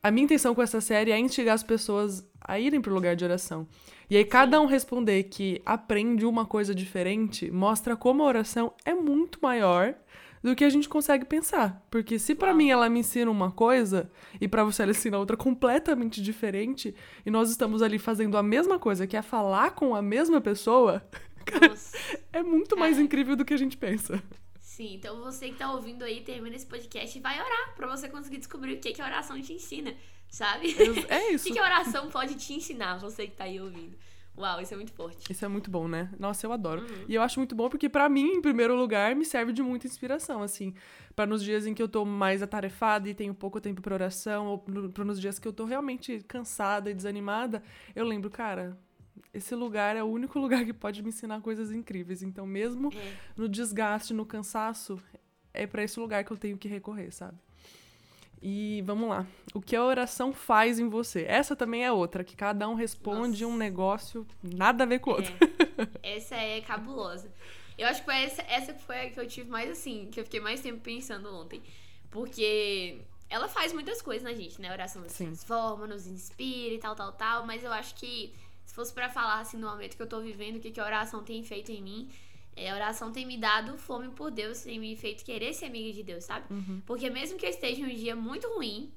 [0.02, 3.24] a minha intenção com essa série é instigar as pessoas a irem pro lugar de
[3.24, 3.66] oração.
[4.08, 8.94] E aí, cada um responder que aprende uma coisa diferente mostra como a oração é
[8.94, 9.96] muito maior
[10.42, 11.84] do que a gente consegue pensar.
[11.90, 14.08] Porque se para mim ela me ensina uma coisa
[14.40, 18.78] e para você ela ensina outra completamente diferente, e nós estamos ali fazendo a mesma
[18.78, 21.04] coisa, que é falar com a mesma pessoa,
[22.32, 24.22] é muito mais incrível do que a gente pensa.
[24.60, 28.08] Sim, então você que tá ouvindo aí, termina esse podcast e vai orar para você
[28.08, 29.94] conseguir descobrir o que, que a oração te ensina
[30.28, 30.74] sabe?
[31.08, 31.48] É isso.
[31.48, 33.96] o que a oração pode te ensinar, você que tá aí ouvindo?
[34.38, 35.32] Uau, isso é muito forte.
[35.32, 36.10] Isso é muito bom, né?
[36.18, 36.82] Nossa, eu adoro.
[36.82, 37.04] Uhum.
[37.08, 39.86] E eu acho muito bom porque, para mim, em primeiro lugar, me serve de muita
[39.86, 40.74] inspiração, assim.
[41.14, 44.46] para nos dias em que eu tô mais atarefada e tenho pouco tempo pra oração,
[44.46, 44.58] ou
[44.92, 47.62] para nos dias que eu tô realmente cansada e desanimada,
[47.94, 48.78] eu lembro, cara,
[49.32, 52.22] esse lugar é o único lugar que pode me ensinar coisas incríveis.
[52.22, 53.14] Então, mesmo é.
[53.34, 55.00] no desgaste, no cansaço,
[55.54, 57.38] é para esse lugar que eu tenho que recorrer, sabe?
[58.42, 59.26] E vamos lá.
[59.54, 61.24] O que a oração faz em você?
[61.26, 63.54] Essa também é outra, que cada um responde Nossa.
[63.54, 65.32] um negócio nada a ver com o outro.
[66.02, 66.16] É.
[66.16, 67.30] Essa é cabulosa.
[67.78, 70.24] Eu acho que foi essa, essa foi a que eu tive mais assim, que eu
[70.24, 71.62] fiquei mais tempo pensando ontem.
[72.10, 74.68] Porque ela faz muitas coisas na gente, né?
[74.68, 75.26] A oração nos Sim.
[75.26, 77.46] transforma, nos inspira e tal, tal, tal.
[77.46, 78.32] Mas eu acho que,
[78.64, 80.84] se fosse para falar assim no momento que eu tô vivendo, o que, que a
[80.84, 82.08] oração tem feito em mim,
[82.56, 86.02] a oração tem me dado fome por Deus, tem me feito querer ser amiga de
[86.02, 86.52] Deus, sabe?
[86.52, 86.82] Uhum.
[86.86, 88.92] Porque mesmo que eu esteja em um dia muito ruim,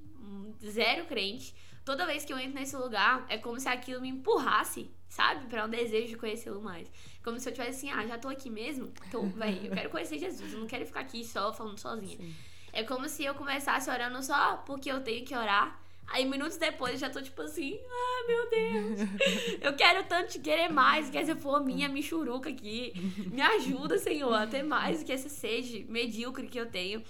[0.66, 4.90] zero crente, toda vez que eu entro nesse lugar, é como se aquilo me empurrasse,
[5.08, 5.48] sabe?
[5.48, 6.90] para um desejo de conhecê-lo mais.
[7.24, 10.20] Como se eu tivesse assim, ah, já tô aqui mesmo, então, véi, eu quero conhecer
[10.20, 12.18] Jesus, eu não quero ficar aqui só falando sozinha.
[12.18, 12.36] Sim.
[12.72, 17.00] É como se eu começasse orando só porque eu tenho que orar Aí minutos depois
[17.00, 19.10] já tô tipo assim, ah, meu Deus,
[19.62, 22.94] eu quero tanto te querer mais, que essa for minha michuruca aqui.
[23.32, 27.04] Me ajuda, Senhor, a ter mais que essa sede medíocre que eu tenho.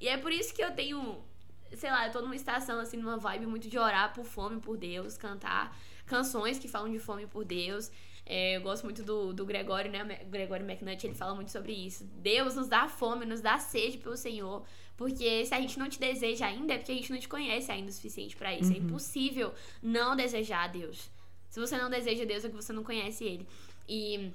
[0.00, 1.24] E é por isso que eu tenho,
[1.72, 4.76] sei lá, eu tô numa estação assim, numa vibe muito de orar por fome por
[4.76, 5.74] Deus, cantar
[6.06, 7.90] canções que falam de fome por Deus.
[8.26, 10.20] É, eu gosto muito do, do Gregório, né?
[10.26, 12.04] O Gregório McNutt, ele fala muito sobre isso.
[12.04, 14.64] Deus nos dá fome, nos dá sede pelo Senhor.
[14.96, 17.70] Porque se a gente não te deseja ainda, é porque a gente não te conhece
[17.70, 18.72] ainda o suficiente para isso.
[18.72, 18.82] É uhum.
[18.82, 21.10] É impossível não desejar a Deus.
[21.50, 23.46] Se você não deseja Deus, é que você não conhece Ele.
[23.88, 24.32] E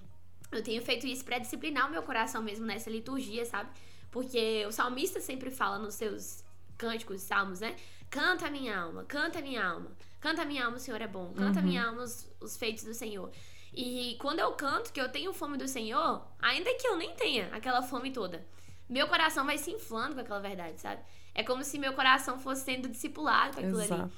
[0.52, 3.70] eu tenho feito isso para disciplinar o meu coração mesmo nessa liturgia, sabe?
[4.12, 6.44] Porque o salmista sempre fala nos seus
[6.78, 7.76] cânticos, salmos, né?
[8.10, 9.92] Canta a minha alma, canta a minha alma.
[10.20, 11.34] Canta minha alma, o Senhor é bom.
[11.34, 11.90] Canta a minha uhum.
[11.90, 13.32] alma os, os feitos do Senhor.
[13.74, 17.48] E quando eu canto que eu tenho fome do Senhor, ainda que eu nem tenha
[17.54, 18.46] aquela fome toda,
[18.90, 21.02] meu coração vai se inflando com aquela verdade, sabe?
[21.34, 24.02] É como se meu coração fosse sendo discipulado com aquilo Exato.
[24.02, 24.12] ali.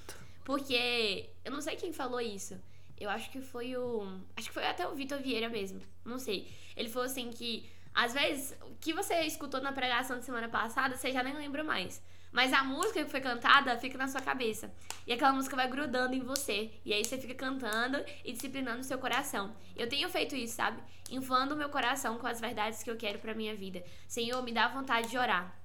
[0.44, 2.60] Porque eu não sei quem falou isso.
[2.98, 4.04] Eu acho que foi o.
[4.36, 5.82] Acho que foi até o Vitor Vieira mesmo.
[6.06, 6.52] Não sei.
[6.76, 10.96] Ele falou assim que às vezes o que você escutou na pregação de semana passada,
[10.96, 12.02] você já nem lembra mais.
[12.32, 14.74] Mas a música que foi cantada fica na sua cabeça.
[15.06, 16.72] E aquela música vai grudando em você.
[16.86, 19.54] E aí você fica cantando e disciplinando o seu coração.
[19.76, 20.82] Eu tenho feito isso, sabe?
[21.10, 23.84] Inflando o meu coração com as verdades que eu quero pra minha vida.
[24.08, 25.60] Senhor, me dá vontade de orar.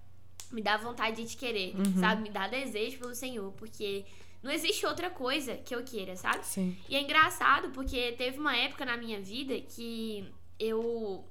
[0.50, 2.00] Me dá vontade de te querer, uhum.
[2.00, 2.22] sabe?
[2.22, 3.52] Me dá desejo pelo Senhor.
[3.52, 4.05] Porque
[4.42, 6.44] não existe outra coisa que eu queira, sabe?
[6.44, 6.76] Sim.
[6.88, 11.24] E é engraçado porque teve uma época na minha vida que eu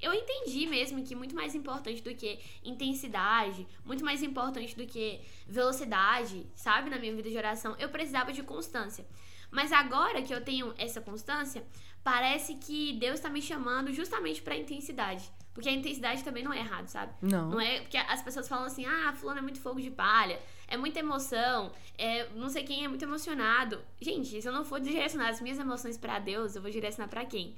[0.00, 5.20] eu entendi mesmo que muito mais importante do que intensidade, muito mais importante do que
[5.46, 9.06] velocidade, sabe, na minha vida de oração, eu precisava de constância.
[9.50, 11.64] Mas agora que eu tenho essa constância,
[12.04, 15.30] parece que Deus está me chamando justamente para intensidade.
[15.52, 17.12] Porque a intensidade também não é errado, sabe?
[17.20, 17.50] Não.
[17.50, 20.76] Não é porque as pessoas falam assim: "Ah, fulano é muito fogo de palha, é
[20.76, 23.80] muita emoção, é não sei quem é muito emocionado".
[24.00, 27.24] Gente, se eu não for direcionar as minhas emoções para Deus, eu vou direcionar para
[27.24, 27.56] quem?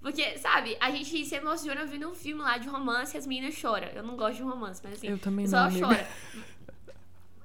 [0.00, 3.54] Porque, sabe, a gente se emociona vendo um filme lá de romance e as meninas
[3.54, 3.88] choram.
[3.88, 6.08] Eu não gosto de romance, mas assim, eu também só não, chora.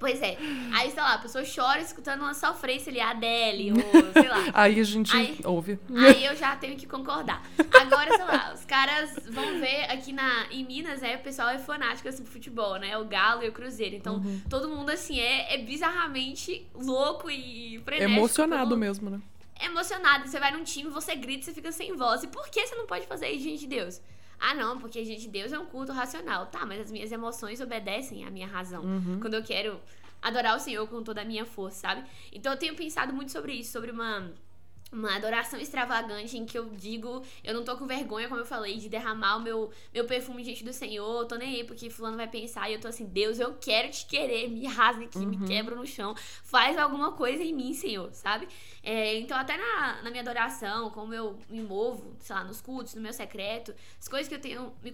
[0.04, 0.38] Pois é.
[0.74, 4.44] Aí, sei lá, a pessoa chora escutando uma sofrência ali, a Adele, ou sei lá.
[4.54, 5.80] Aí a gente aí, ouve.
[5.96, 7.42] Aí eu já tenho que concordar.
[7.72, 11.58] Agora, sei lá, os caras vão ver aqui na, em Minas, é, o pessoal é
[11.58, 12.98] fanático assim, pro futebol, né?
[12.98, 13.96] O Galo e o Cruzeiro.
[13.96, 14.42] Então, uhum.
[14.50, 18.20] todo mundo, assim, é, é bizarramente louco e frenético.
[18.20, 18.80] Emocionado pelo...
[18.82, 19.22] mesmo, né?
[19.66, 20.28] Emocionado.
[20.28, 22.24] Você vai num time, você grita, você fica sem voz.
[22.24, 24.02] E por que você não pode fazer isso, gente de Deus?
[24.40, 26.48] Ah, não, porque, gente, Deus é um culto racional.
[26.48, 28.84] Tá, mas as minhas emoções obedecem à minha razão.
[28.84, 29.20] Uhum.
[29.20, 29.80] Quando eu quero
[30.22, 32.04] adorar o Senhor com toda a minha força, sabe?
[32.32, 34.32] Então eu tenho pensado muito sobre isso, sobre uma
[34.94, 38.78] uma adoração extravagante em que eu digo, eu não tô com vergonha, como eu falei,
[38.78, 42.16] de derramar o meu, meu perfume diante do Senhor, eu tô nem aí porque fulano
[42.16, 45.26] vai pensar e eu tô assim, Deus, eu quero te querer, me rasga aqui, uhum.
[45.26, 48.48] me quebra no chão, faz alguma coisa em mim, Senhor, sabe?
[48.84, 52.94] É, então, até na, na minha adoração, como eu me movo, sei lá, nos cultos,
[52.94, 54.92] no meu secreto, as coisas que eu tenho me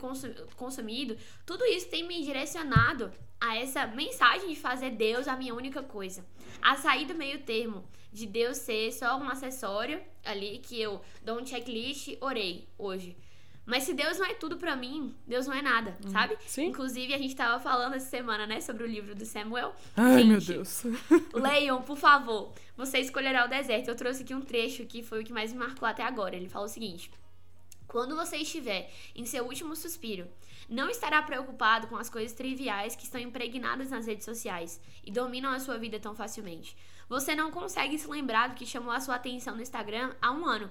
[0.55, 5.81] consumido, tudo isso tem me direcionado a essa mensagem de fazer Deus a minha única
[5.81, 6.25] coisa.
[6.62, 11.39] A sair do meio termo de Deus ser só um acessório ali que eu dou
[11.39, 13.15] um checklist, orei hoje.
[13.69, 16.35] Mas se Deus não é tudo para mim, Deus não é nada, hum, sabe?
[16.47, 16.65] Sim.
[16.65, 19.75] Inclusive, a gente tava falando essa semana, né, sobre o livro do Samuel.
[19.95, 20.83] Ai, gente, meu Deus.
[21.33, 22.51] leiam, por favor.
[22.75, 23.87] Você escolherá o deserto.
[23.87, 26.35] Eu trouxe aqui um trecho que foi o que mais me marcou até agora.
[26.35, 27.11] Ele fala o seguinte:
[27.87, 30.27] Quando você estiver em seu último suspiro,
[30.67, 35.51] não estará preocupado com as coisas triviais que estão impregnadas nas redes sociais e dominam
[35.51, 36.75] a sua vida tão facilmente.
[37.09, 40.45] Você não consegue se lembrar do que chamou a sua atenção no Instagram há um
[40.45, 40.69] ano.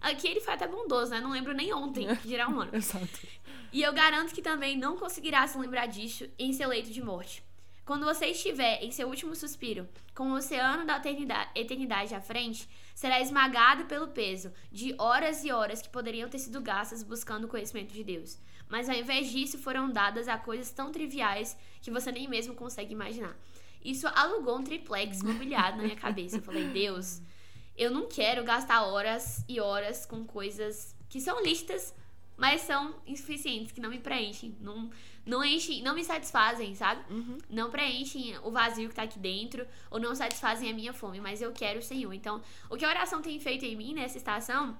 [0.00, 1.20] Aqui ele foi até bondoso, né?
[1.20, 2.76] Não lembro nem ontem, que dirá um ano.
[2.76, 3.26] Exato.
[3.72, 7.42] E eu garanto que também não conseguirá se lembrar disso em seu leito de morte.
[7.88, 11.00] Quando você estiver em seu último suspiro, com o oceano da
[11.54, 16.60] eternidade, à frente, será esmagado pelo peso de horas e horas que poderiam ter sido
[16.60, 18.38] gastas buscando o conhecimento de Deus.
[18.68, 22.92] Mas ao invés disso, foram dadas a coisas tão triviais que você nem mesmo consegue
[22.92, 23.34] imaginar.
[23.84, 26.36] Isso alugou um triplex mobiliado na minha cabeça.
[26.36, 27.20] Eu falei, Deus,
[27.76, 31.94] eu não quero gastar horas e horas com coisas que são listas,
[32.36, 34.56] mas são insuficientes, que não me preenchem.
[34.60, 34.90] Não,
[35.24, 37.02] não enchem, não me satisfazem, sabe?
[37.12, 37.38] Uhum.
[37.48, 41.40] Não preenchem o vazio que tá aqui dentro, ou não satisfazem a minha fome, mas
[41.40, 42.12] eu quero o Senhor.
[42.12, 44.78] Então, o que a oração tem feito em mim nessa estação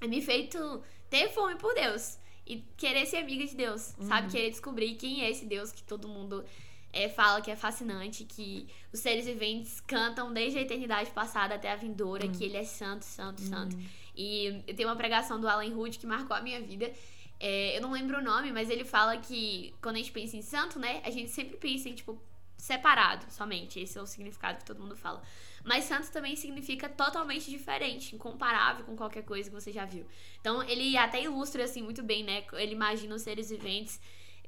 [0.00, 2.18] é me feito ter fome por Deus.
[2.46, 4.30] E querer ser amiga de Deus, sabe?
[4.30, 6.44] Querer descobrir quem é esse Deus que todo mundo
[6.92, 11.70] é, fala que é fascinante, que os seres viventes cantam desde a eternidade passada até
[11.70, 13.76] a vindoura, que ele é santo, santo, santo.
[14.16, 16.92] E tem uma pregação do Alan Hood que marcou a minha vida.
[17.38, 20.42] É, eu não lembro o nome, mas ele fala que quando a gente pensa em
[20.42, 22.20] santo, né, a gente sempre pensa em, tipo,
[22.58, 23.80] separado somente.
[23.80, 25.22] Esse é o significado que todo mundo fala.
[25.64, 30.06] Mas santo também significa totalmente diferente, incomparável com qualquer coisa que você já viu.
[30.40, 32.44] Então ele até ilustra assim muito bem, né?
[32.54, 34.00] Ele imagina os seres viventes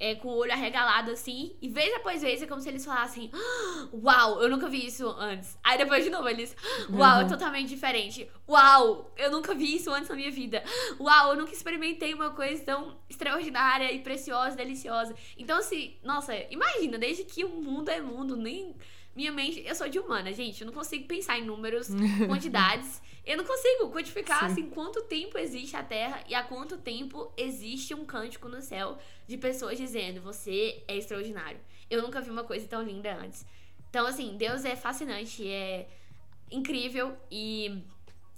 [0.03, 3.31] é, com o olho arregalado assim, e vez após vez é como se eles falassem:
[3.33, 5.57] "Ah, Uau, eu nunca vi isso antes.
[5.63, 6.57] Aí depois de novo eles:
[6.91, 8.29] Uau, é totalmente diferente.
[8.49, 10.65] Uau, eu nunca vi isso antes na minha vida.
[10.99, 15.15] Uau, eu nunca experimentei uma coisa tão extraordinária e preciosa, deliciosa.
[15.39, 18.75] Então, assim, nossa, imagina, desde que o mundo é mundo, nem.
[19.15, 20.63] Minha mente, eu sou de humana, gente.
[20.63, 21.89] Eu não consigo pensar em números,
[22.27, 23.03] quantidades.
[23.25, 24.47] Eu não consigo quantificar Sim.
[24.47, 28.99] assim quanto tempo existe a Terra e há quanto tempo existe um cântico no céu
[29.29, 31.61] de pessoas dizendo você é extraordinário.
[31.89, 33.47] Eu nunca vi uma coisa tão linda antes.
[33.89, 35.87] Então, assim, Deus é fascinante, é
[36.51, 37.85] incrível e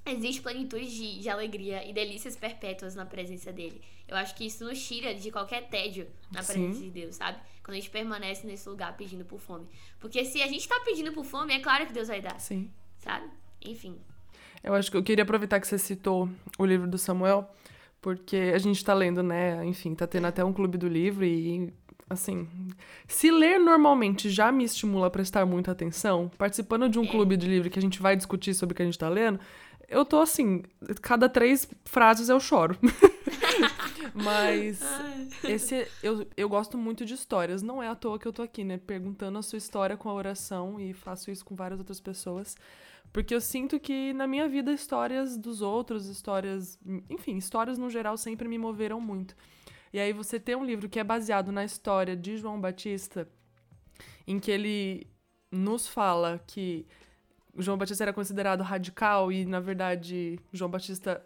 [0.05, 3.81] existe plenitude de, de alegria e delícias perpétuas na presença dele.
[4.07, 6.53] Eu acho que isso nos tira de qualquer tédio na Sim.
[6.53, 7.39] presença de Deus, sabe?
[7.65, 9.67] Quando a gente permanece nesse lugar pedindo por fome.
[9.99, 12.71] Porque se a gente tá pedindo por fome, é claro que Deus vai dar, Sim.
[12.99, 13.27] sabe?
[13.65, 13.97] Enfim.
[14.63, 17.51] Eu acho que eu queria aproveitar que você citou o livro do Samuel,
[18.03, 19.65] porque a gente tá lendo, né?
[19.65, 21.73] Enfim, tá tendo até um clube do livro e,
[22.09, 22.47] assim,
[23.09, 27.47] se ler normalmente já me estimula a prestar muita atenção, participando de um clube de
[27.47, 29.41] livro que a gente vai discutir sobre o que a gente tá lendo,
[29.89, 30.63] eu tô assim,
[31.01, 32.77] cada três frases eu choro.
[34.15, 34.81] Mas
[35.45, 37.63] esse eu, eu gosto muito de histórias.
[37.63, 38.79] Não é à toa que eu tô aqui, né?
[38.79, 42.57] Perguntando a sua história com a oração e faço isso com várias outras pessoas.
[43.13, 46.79] Porque eu sinto que na minha vida histórias dos outros, histórias.
[47.09, 49.37] Enfim, histórias no geral sempre me moveram muito.
[49.93, 53.29] E aí você tem um livro que é baseado na história de João Batista,
[54.27, 55.07] em que ele
[55.53, 56.85] nos fala que
[57.57, 61.25] João Batista era considerado radical e, na verdade, João Batista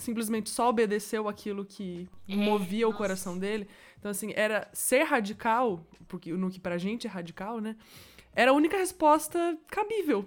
[0.00, 3.68] simplesmente só obedeceu aquilo que É, movia o coração dele.
[3.98, 7.76] Então, assim, era ser radical, porque no que pra gente é radical, né?
[8.34, 10.26] Era a única resposta cabível.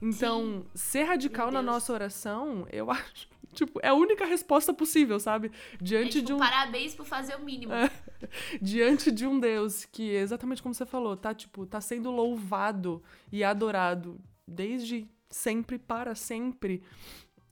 [0.00, 5.50] Então, ser radical na nossa oração, eu acho, tipo, é a única resposta possível, sabe?
[5.72, 7.72] É, Diante tipo, de um parabéns por fazer o mínimo.
[8.60, 13.02] diante de um Deus que, exatamente como você falou, tá, tipo, tá sendo louvado
[13.32, 16.82] e adorado desde sempre para sempre.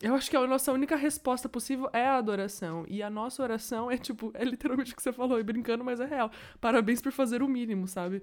[0.03, 2.85] Eu acho que a nossa única resposta possível é a adoração.
[2.89, 6.01] E a nossa oração é, tipo, é literalmente o que você falou, e brincando, mas
[6.01, 6.29] é real.
[6.61, 8.21] Parabéns por fazer o mínimo, sabe?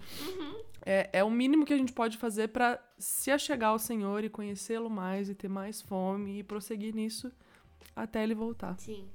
[0.85, 4.29] É, é o mínimo que a gente pode fazer pra se achegar ao Senhor e
[4.29, 7.31] conhecê-lo mais e ter mais fome e prosseguir nisso
[7.95, 8.77] até ele voltar.
[8.77, 9.07] Sim.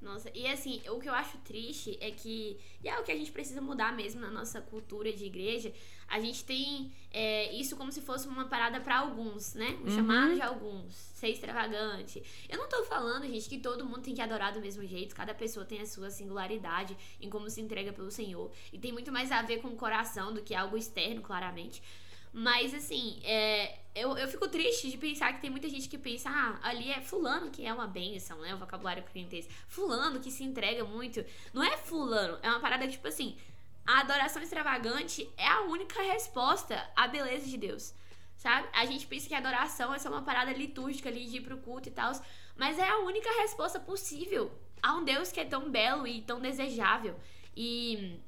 [0.00, 3.16] Nossa, e assim, o que eu acho triste é que, e é o que a
[3.16, 5.72] gente precisa mudar mesmo na nossa cultura de igreja,
[6.08, 9.78] a gente tem é, isso como se fosse uma parada pra alguns, né?
[9.84, 12.22] Um chamado de alguns, ser extravagante.
[12.48, 15.34] Eu não tô falando, gente, que todo mundo tem que adorar do mesmo jeito, cada
[15.34, 18.50] pessoa tem a sua singularidade em como se entrega pelo Senhor.
[18.72, 21.82] E tem muito mais a ver com o coração do que algo externo, claramente.
[22.32, 26.30] Mas, assim, é, eu, eu fico triste de pensar que tem muita gente que pensa,
[26.30, 28.54] ah, ali é fulano que é uma bênção, né?
[28.54, 29.48] O vocabulário correntez.
[29.66, 31.24] Fulano que se entrega muito.
[31.52, 33.36] Não é fulano, é uma parada que, tipo assim,
[33.86, 37.92] a adoração extravagante é a única resposta à beleza de Deus.
[38.36, 38.68] Sabe?
[38.72, 41.88] A gente pensa que adoração é só uma parada litúrgica ali de ir pro culto
[41.88, 42.12] e tal.
[42.56, 44.50] Mas é a única resposta possível
[44.82, 47.18] a um Deus que é tão belo e tão desejável.
[47.56, 48.18] E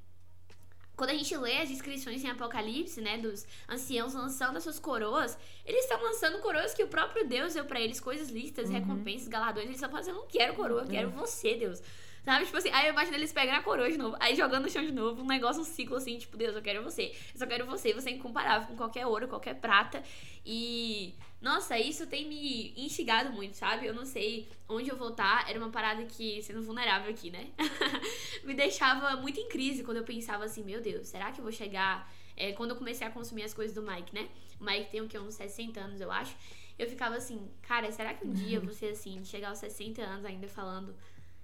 [0.97, 5.39] quando a gente lê as descrições em Apocalipse, né, dos anciãos lançando as suas coroas,
[5.65, 9.67] eles estão lançando coroas que o próprio Deus deu pra eles, coisas listas, recompensas, galardões.
[9.67, 11.83] Eles estão falando assim, eu não quero coroa, eu quero você, Deus.
[12.25, 12.45] Sabe?
[12.45, 14.85] Tipo assim, aí eu imagino eles pegando a coroa de novo, aí jogando no chão
[14.85, 17.13] de novo, um negócio, um ciclo assim, tipo, Deus, eu quero você.
[17.33, 20.03] Eu só quero você, você é incomparável com qualquer ouro, qualquer prata.
[20.47, 23.85] E, nossa, isso tem me instigado muito, sabe?
[23.85, 25.51] Eu não sei onde eu vou estar.
[25.51, 27.51] Era uma parada que, sendo vulnerável aqui, né?
[28.45, 31.53] me deixava muito em crise quando eu pensava assim, meu Deus, será que eu vou
[31.53, 32.09] chegar.
[32.37, 34.29] É, quando eu comecei a consumir as coisas do Mike, né?
[34.61, 35.19] O Mike tem o que?
[35.19, 36.35] Uns 60 anos, eu acho.
[36.79, 40.47] Eu ficava assim, cara, será que um dia ser assim, chegar aos 60 anos ainda
[40.47, 40.95] falando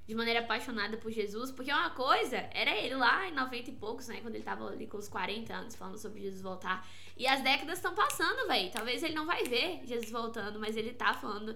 [0.08, 4.08] de maneira apaixonada por Jesus, porque uma coisa era ele lá em 90 e poucos,
[4.08, 6.88] né, quando ele tava ali com os 40 anos falando sobre Jesus voltar.
[7.14, 8.70] E as décadas estão passando, velho.
[8.70, 11.54] Talvez ele não vai ver Jesus voltando, mas ele tá falando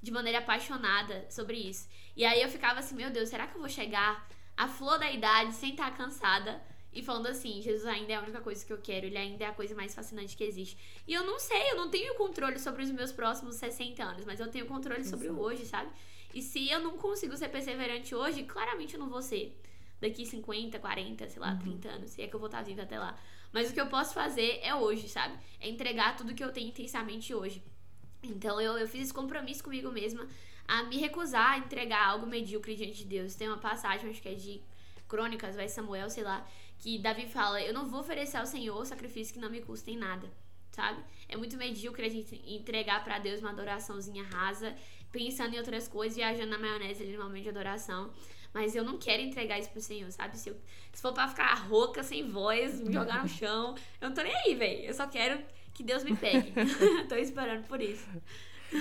[0.00, 1.88] de maneira apaixonada sobre isso.
[2.16, 5.10] E aí eu ficava assim, meu Deus, será que eu vou chegar à flor da
[5.10, 6.62] idade sem estar cansada?
[6.92, 9.48] E falando assim, Jesus ainda é a única coisa que eu quero, ele ainda é
[9.48, 10.78] a coisa mais fascinante que existe.
[11.04, 14.38] E eu não sei, eu não tenho controle sobre os meus próximos 60 anos, mas
[14.38, 15.90] eu tenho controle sobre o hoje, sabe?
[16.34, 19.58] E se eu não consigo ser perseverante hoje, claramente eu não vou ser
[20.00, 21.58] daqui 50, 40, sei lá, uhum.
[21.58, 23.18] 30 anos, se é que eu vou estar viva até lá.
[23.52, 25.38] Mas o que eu posso fazer é hoje, sabe?
[25.60, 27.62] É entregar tudo que eu tenho intensamente hoje.
[28.22, 30.28] Então eu, eu fiz esse compromisso comigo mesma
[30.66, 33.34] a me recusar a entregar algo medíocre diante de Deus.
[33.34, 34.60] Tem uma passagem, acho que é de
[35.08, 36.46] Crônicas, vai Samuel, sei lá,
[36.78, 40.30] que Davi fala: Eu não vou oferecer ao Senhor sacrifício que não me custem nada,
[40.70, 41.02] sabe?
[41.26, 44.76] É muito medíocre a gente entregar para Deus uma adoraçãozinha rasa
[45.10, 48.10] pensando em outras coisas, viajando na maionese ali no momento de adoração.
[48.52, 50.38] Mas eu não quero entregar isso pro Senhor, sabe?
[50.38, 50.56] Se, eu,
[50.92, 54.34] se for pra ficar rouca, sem voz, me jogar no chão, eu não tô nem
[54.34, 54.84] aí, velho.
[54.84, 55.42] Eu só quero
[55.74, 56.52] que Deus me pegue.
[57.08, 58.08] tô esperando por isso.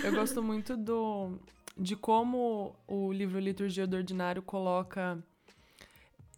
[0.03, 1.37] Eu gosto muito do
[1.77, 5.23] de como o livro Liturgia do Ordinário coloca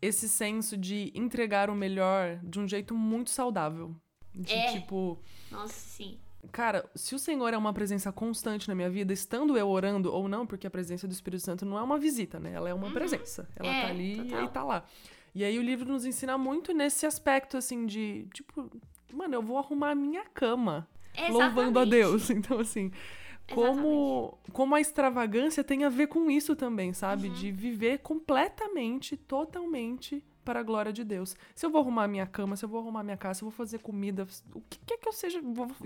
[0.02, 3.96] esse senso de entregar o melhor de um jeito muito saudável.
[4.34, 4.74] De é.
[4.74, 5.22] tipo.
[5.52, 6.20] Nossa, sim.
[6.52, 10.28] Cara, se o Senhor é uma presença constante na minha vida, estando eu orando ou
[10.28, 12.54] não, porque a presença do Espírito Santo não é uma visita, né?
[12.54, 12.94] Ela é uma uhum.
[12.94, 13.48] presença.
[13.56, 14.44] Ela é, tá ali total.
[14.44, 14.86] e tá lá.
[15.36, 18.72] E aí o livro nos ensina muito nesse aspecto, assim, de, tipo,
[19.14, 20.88] mano, eu vou arrumar a minha cama.
[21.14, 21.56] Exatamente.
[21.56, 22.30] Louvando a Deus.
[22.32, 22.92] Então, assim,
[23.54, 27.28] como, como a extravagância tem a ver com isso também, sabe?
[27.28, 27.34] Uhum.
[27.34, 31.36] De viver completamente, totalmente para a glória de Deus.
[31.54, 33.56] Se eu vou arrumar minha cama, se eu vou arrumar minha casa, se eu vou
[33.56, 35.40] fazer comida, o que quer que eu seja,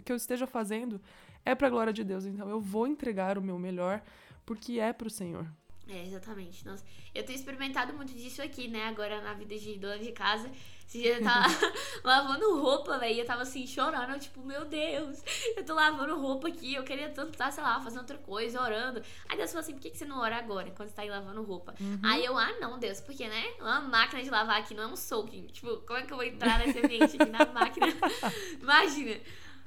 [0.05, 1.01] que eu esteja fazendo,
[1.43, 2.26] é para a glória de Deus.
[2.26, 4.01] Então eu vou entregar o meu melhor
[4.45, 5.45] porque é para o Senhor.
[5.86, 6.66] É, exatamente.
[6.66, 6.82] Nossa,
[7.14, 8.86] eu tenho experimentado muito disso aqui, né?
[8.86, 10.49] Agora na vida de dona de casa.
[10.88, 11.48] Esse dia eu tava
[12.04, 13.20] lavando roupa, velho.
[13.20, 14.12] Eu tava assim, chorando.
[14.12, 15.24] Eu, tipo, meu Deus,
[15.56, 16.76] eu tô lavando roupa aqui.
[16.76, 19.02] Eu queria tanto estar, sei lá, fazendo outra coisa, orando.
[19.28, 21.10] Aí Deus falou assim: por que, que você não ora agora, quando você tá aí
[21.10, 21.74] lavando roupa?
[21.80, 22.00] Uhum.
[22.04, 23.44] Aí eu, ah, não, Deus, porque, né?
[23.60, 25.48] Uma máquina de lavar aqui não é um soaking.
[25.48, 27.88] Tipo, como é que eu vou entrar nesse ambiente aqui na máquina?
[28.62, 29.20] Imagina.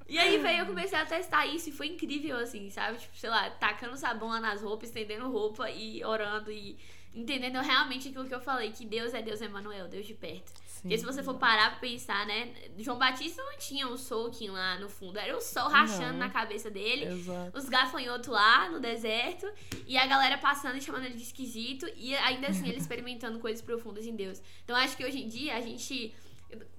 [0.09, 2.99] E aí, velho, eu comecei a testar isso e foi incrível, assim, sabe?
[2.99, 6.79] Tipo, sei lá, tacando sabão lá nas roupas, estendendo roupa e orando e
[7.12, 10.53] entendendo realmente aquilo que eu falei, que Deus é Deus Emanuel, Deus de perto.
[10.87, 14.78] Porque se você for parar pra pensar, né, João Batista não tinha um soaking lá
[14.78, 16.20] no fundo, era o sol rachando não.
[16.20, 17.59] na cabeça dele, Exato.
[17.59, 19.51] os gafanhotos lá no deserto,
[19.84, 23.61] e a galera passando e chamando ele de esquisito, e ainda assim ele experimentando coisas
[23.61, 24.41] profundas em Deus.
[24.64, 26.14] Então acho que hoje em dia a gente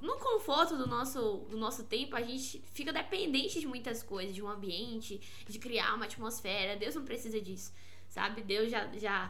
[0.01, 4.41] no conforto do nosso, do nosso tempo, a gente fica dependente de muitas coisas, de
[4.41, 6.77] um ambiente, de criar uma atmosfera.
[6.77, 7.73] Deus não precisa disso,
[8.07, 8.41] sabe?
[8.41, 9.29] Deus já, já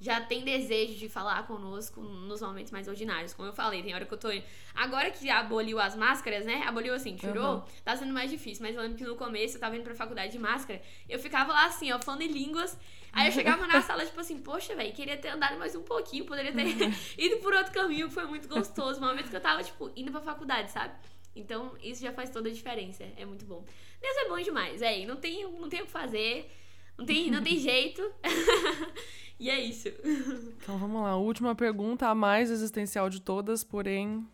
[0.00, 3.32] já tem desejo de falar conosco nos momentos mais ordinários.
[3.32, 4.28] Como eu falei, tem hora que eu tô.
[4.74, 6.64] Agora que aboliu as máscaras, né?
[6.66, 7.62] Aboliu assim, tirou, uhum.
[7.84, 8.64] tá sendo mais difícil.
[8.64, 11.52] Mas eu lembro que no começo eu tava indo pra faculdade de máscara, eu ficava
[11.52, 12.76] lá assim, ó, falando em línguas.
[13.12, 16.26] Aí eu chegava na sala, tipo assim, poxa, velho, queria ter andado mais um pouquinho,
[16.26, 16.66] poderia ter
[17.16, 19.00] ido por outro caminho, que foi muito gostoso.
[19.00, 20.94] No momento que eu tava, tipo, indo pra faculdade, sabe?
[21.34, 23.04] Então, isso já faz toda a diferença.
[23.16, 23.64] É muito bom.
[24.00, 25.06] Deus é bom demais, é.
[25.06, 26.50] Não tem, não tem o que fazer.
[26.98, 28.02] Não tem, não tem jeito.
[29.38, 29.88] e é isso.
[30.62, 31.16] Então vamos lá.
[31.16, 34.26] Última pergunta, a mais existencial de todas, porém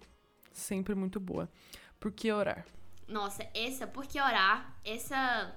[0.53, 1.50] sempre muito boa.
[2.00, 2.64] Por que orar?
[3.07, 4.74] Nossa, essa, por que orar?
[4.84, 5.55] Essa.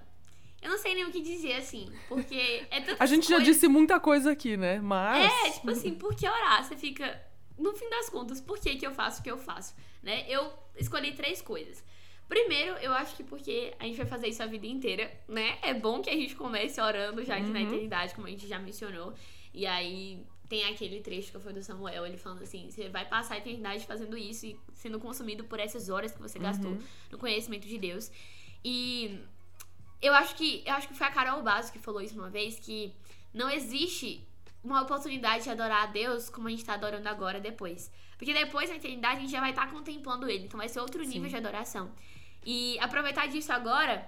[0.61, 3.99] Eu não sei nem o que dizer, assim, porque é A gente já disse muita
[3.99, 4.81] coisa aqui, né?
[4.81, 5.31] Mas.
[5.31, 6.63] É, tipo assim, por que orar?
[6.63, 7.21] Você fica.
[7.57, 9.73] No fim das contas, por que, que eu faço o que eu faço?
[10.03, 10.25] Né?
[10.27, 11.81] Eu escolhi três coisas.
[12.27, 15.57] Primeiro, eu acho que porque a gente vai fazer isso a vida inteira, né?
[15.61, 17.53] É bom que a gente comece orando já aqui uhum.
[17.53, 19.13] na eternidade, como a gente já mencionou.
[19.55, 23.35] E aí tem aquele trecho que foi do Samuel, ele falando assim: você vai passar
[23.35, 26.83] a eternidade fazendo isso e sendo consumido por essas horas que você gastou uhum.
[27.11, 28.11] no conhecimento de Deus.
[28.63, 29.19] E
[30.01, 32.59] eu acho que eu acho que foi a Carol Basso que falou isso uma vez
[32.59, 32.93] que
[33.33, 34.27] não existe
[34.63, 37.91] uma oportunidade de adorar a Deus como a gente está adorando agora depois.
[38.17, 40.79] Porque depois na eternidade a gente já vai estar tá contemplando ele, então vai ser
[40.79, 41.29] outro nível Sim.
[41.29, 41.91] de adoração.
[42.45, 44.07] E aproveitar disso agora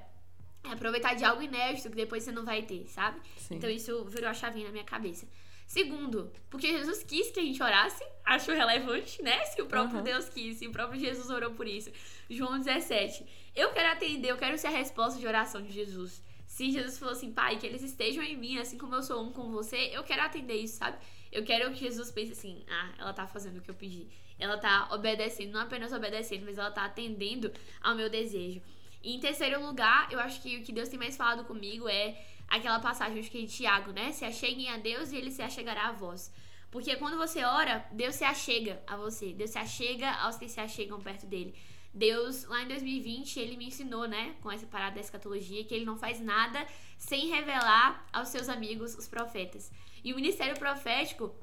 [0.64, 3.20] aproveitar de algo inédito que depois você não vai ter, sabe?
[3.38, 3.56] Sim.
[3.56, 5.28] Então isso virou a chavinha na minha cabeça.
[5.66, 9.44] Segundo, porque Jesus quis que a gente orasse, acho relevante, né?
[9.46, 10.04] Se o próprio uhum.
[10.04, 11.92] Deus quis, se o próprio Jesus orou por isso.
[12.30, 13.26] João 17.
[13.54, 16.24] Eu quero atender, eu quero ser a resposta de oração de Jesus.
[16.46, 19.32] Se Jesus falou assim, pai, que eles estejam em mim, assim como eu sou um
[19.32, 20.98] com você, eu quero atender isso, sabe?
[21.32, 24.08] Eu quero que Jesus pense assim: ah, ela tá fazendo o que eu pedi.
[24.40, 27.52] Ela tá obedecendo, não apenas obedecendo, mas ela tá atendendo
[27.82, 28.62] ao meu desejo.
[29.04, 32.20] E em terceiro lugar, eu acho que o que Deus tem mais falado comigo é
[32.48, 34.12] aquela passagem que de Tiago, né?
[34.12, 36.32] Se acheguem a Deus e ele se achegará a vós.
[36.72, 39.34] Porque quando você ora, Deus se achega a você.
[39.34, 41.56] Deus se achega aos que se achegam perto dele.
[41.94, 45.86] Deus, lá em 2020, ele me ensinou, né, com essa parada da escatologia, que ele
[45.86, 46.66] não faz nada
[46.98, 49.72] sem revelar aos seus amigos, os profetas.
[50.04, 51.34] E o ministério profético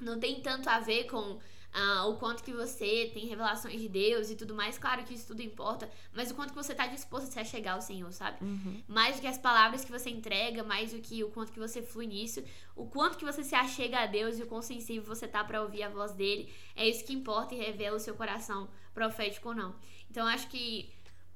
[0.00, 1.38] não tem tanto a ver com
[1.72, 4.76] ah, o quanto que você tem revelações de Deus e tudo mais.
[4.76, 7.74] Claro que isso tudo importa, mas o quanto que você está disposto a se achegar
[7.74, 8.44] ao Senhor, sabe?
[8.44, 8.82] Uhum.
[8.86, 11.80] Mais do que as palavras que você entrega, mais do que o quanto que você
[11.80, 12.42] flui nisso,
[12.76, 15.62] o quanto que você se achega a Deus e o quão sensível você tá para
[15.62, 19.54] ouvir a voz dele, é isso que importa e revela o seu coração profético ou
[19.54, 19.74] não.
[20.10, 20.92] Então acho que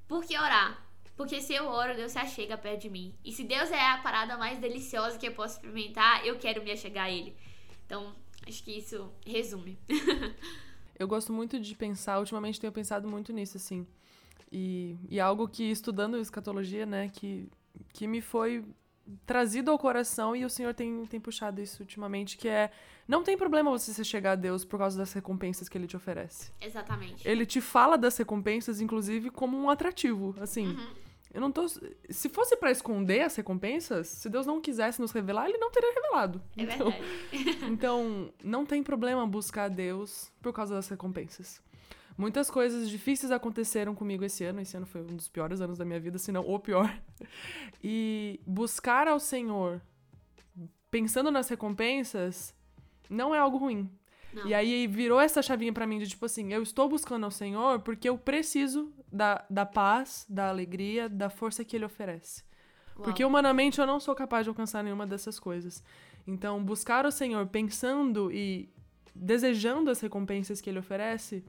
[0.07, 0.85] por que orar?
[1.15, 3.17] Porque se eu oro, Deus se achega perto de mim.
[3.25, 6.71] E se Deus é a parada mais deliciosa que eu posso experimentar, eu quero me
[6.71, 7.35] achegar a Ele.
[7.87, 8.15] Então,
[8.47, 9.77] Acho que isso resume.
[10.97, 13.85] eu gosto muito de pensar, ultimamente tenho pensado muito nisso, assim.
[14.51, 17.49] E, e algo que, estudando escatologia, né, que,
[17.93, 18.63] que me foi
[19.25, 22.71] trazido ao coração e o Senhor tem, tem puxado isso ultimamente, que é
[23.07, 25.95] não tem problema você se chegar a Deus por causa das recompensas que ele te
[25.95, 26.51] oferece.
[26.59, 27.25] Exatamente.
[27.25, 30.67] Ele te fala das recompensas, inclusive, como um atrativo, assim.
[30.67, 30.93] Uhum.
[31.33, 31.67] Eu não tô.
[31.67, 35.93] Se fosse para esconder as recompensas, se Deus não quisesse nos revelar, ele não teria
[35.93, 36.41] revelado.
[36.57, 37.65] É então, verdade.
[37.71, 41.61] então, não tem problema buscar Deus por causa das recompensas.
[42.17, 44.61] Muitas coisas difíceis aconteceram comigo esse ano.
[44.61, 46.91] Esse ano foi um dos piores anos da minha vida, se não o pior.
[47.83, 49.81] E buscar ao Senhor
[50.89, 52.55] pensando nas recompensas
[53.09, 53.89] não é algo ruim.
[54.33, 54.47] Não.
[54.47, 57.79] E aí virou essa chavinha para mim de tipo assim, eu estou buscando ao Senhor
[57.81, 62.43] porque eu preciso da, da paz, da alegria, da força que ele oferece.
[62.95, 63.03] Uau.
[63.03, 65.83] Porque humanamente eu não sou capaz de alcançar nenhuma dessas coisas.
[66.25, 68.69] Então, buscar o Senhor pensando e
[69.15, 71.43] desejando as recompensas que ele oferece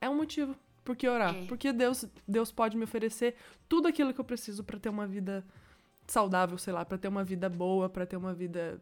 [0.00, 1.34] é um motivo por que orar.
[1.34, 1.46] É.
[1.46, 3.34] Porque Deus, Deus pode me oferecer
[3.68, 5.44] tudo aquilo que eu preciso para ter uma vida
[6.06, 8.80] saudável, sei lá, para ter uma vida boa, para ter uma vida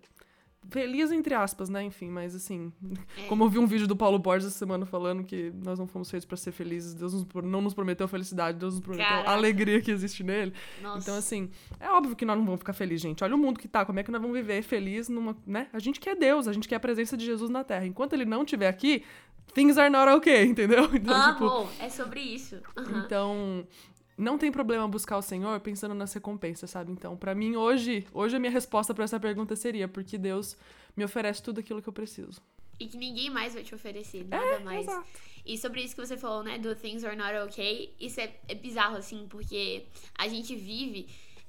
[0.70, 1.82] feliz entre aspas, né?
[1.84, 2.72] Enfim, mas assim,
[3.18, 3.22] É.
[3.28, 6.10] como eu vi um vídeo do Paulo Borges essa semana falando que nós não fomos
[6.10, 9.30] feitos para ser felizes, Deus nos- não nos prometeu felicidade, Deus nos prometeu Caraca.
[9.30, 10.52] a alegria que existe nele.
[10.82, 10.98] Nossa.
[10.98, 13.22] Então assim, é óbvio que nós não vamos ficar felizes, gente.
[13.22, 15.68] Olha o mundo que tá, como é que nós vamos viver feliz numa, né?
[15.72, 17.86] A gente quer Deus, a gente quer a presença de Jesus na Terra.
[17.86, 19.02] Enquanto ele não estiver aqui,
[19.52, 20.84] things are not okay, entendeu?
[20.94, 22.56] Então, tipo, Amo, é sobre isso.
[22.76, 23.02] Aham.
[23.04, 23.66] então,
[24.16, 26.92] não tem problema buscar o Senhor pensando nas recompensas, sabe?
[26.92, 30.56] Então, pra mim hoje, hoje a minha resposta pra essa pergunta seria porque Deus
[30.96, 32.40] me oferece tudo aquilo que eu preciso.
[32.78, 34.86] E que ninguém mais vai te oferecer, nada mais.
[34.86, 35.08] É, Exato.
[35.46, 38.54] E sobre isso que você falou, né, do things are not okay, isso é, é
[38.54, 39.84] bizarro, assim, porque
[40.16, 41.06] a gente vive.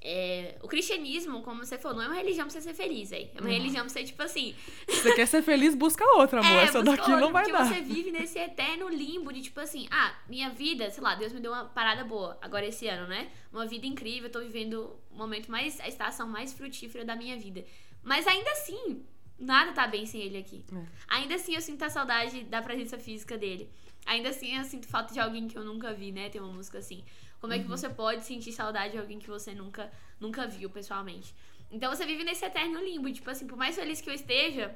[0.08, 3.28] É, o cristianismo, como você falou, não é uma religião pra você ser feliz, aí.
[3.34, 4.54] É uma religião pra você, tipo assim.
[4.86, 6.52] Você quer ser feliz, busca outra, amor.
[6.62, 7.66] é, Essa daqui outra, não vai porque dar.
[7.66, 11.40] você vive nesse eterno limbo de, tipo assim, ah, minha vida, sei lá, Deus me
[11.40, 13.28] deu uma parada boa agora esse ano, né?
[13.52, 15.80] Uma vida incrível, eu tô vivendo o momento mais.
[15.80, 17.64] a estação mais frutífera da minha vida.
[18.00, 19.04] Mas ainda assim,
[19.36, 20.64] nada tá bem sem ele aqui.
[20.72, 20.86] É.
[21.08, 23.68] Ainda assim eu sinto a saudade da presença física dele.
[24.06, 26.28] Ainda assim eu sinto falta de alguém que eu nunca vi, né?
[26.28, 27.02] Tem uma música assim.
[27.40, 31.34] Como é que você pode sentir saudade de alguém que você nunca, nunca viu pessoalmente?
[31.70, 33.12] Então você vive nesse eterno limbo.
[33.12, 34.74] Tipo assim, por mais feliz que eu esteja,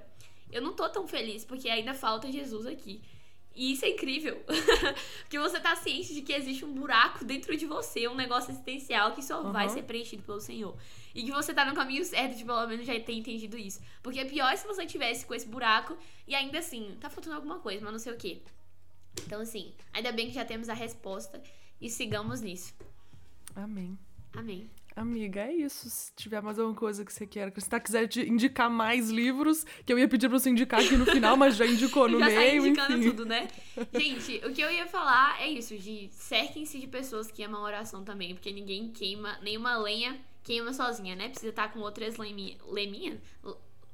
[0.53, 3.01] eu não tô tão feliz, porque ainda falta Jesus aqui.
[3.55, 4.41] E isso é incrível.
[5.23, 9.13] porque você tá ciente de que existe um buraco dentro de você, um negócio existencial
[9.13, 9.73] que só vai Uhum.
[9.75, 10.77] ser preenchido pelo Senhor.
[11.15, 13.81] E que você tá no caminho certo de pelo menos já ter entendido isso.
[14.03, 15.97] Porque é pior se você tivesse com esse buraco
[16.29, 18.41] e ainda assim, tá faltando alguma coisa, mas não sei o quê.
[19.27, 21.43] Então, assim, ainda bem que já temos a resposta
[21.81, 22.75] e sigamos nisso.
[23.55, 23.99] Amém.
[24.35, 24.71] Amém.
[24.95, 25.89] Amiga, é isso.
[25.89, 29.65] Se tiver mais alguma coisa que você queira, que você quiser te indicar mais livros,
[29.87, 32.27] que eu ia pedir pra você indicar aqui no final, mas já indicou no já
[32.27, 33.11] meio, sai indicando enfim.
[33.11, 33.49] tudo, né?
[33.95, 38.05] Gente, o que eu ia falar é isso, de cerquem-se de pessoas que amam oração
[38.05, 41.29] também, porque ninguém queima, nenhuma lenha queima sozinha, né?
[41.29, 42.59] Precisa estar com outras leminhas.
[42.67, 43.21] Leminha?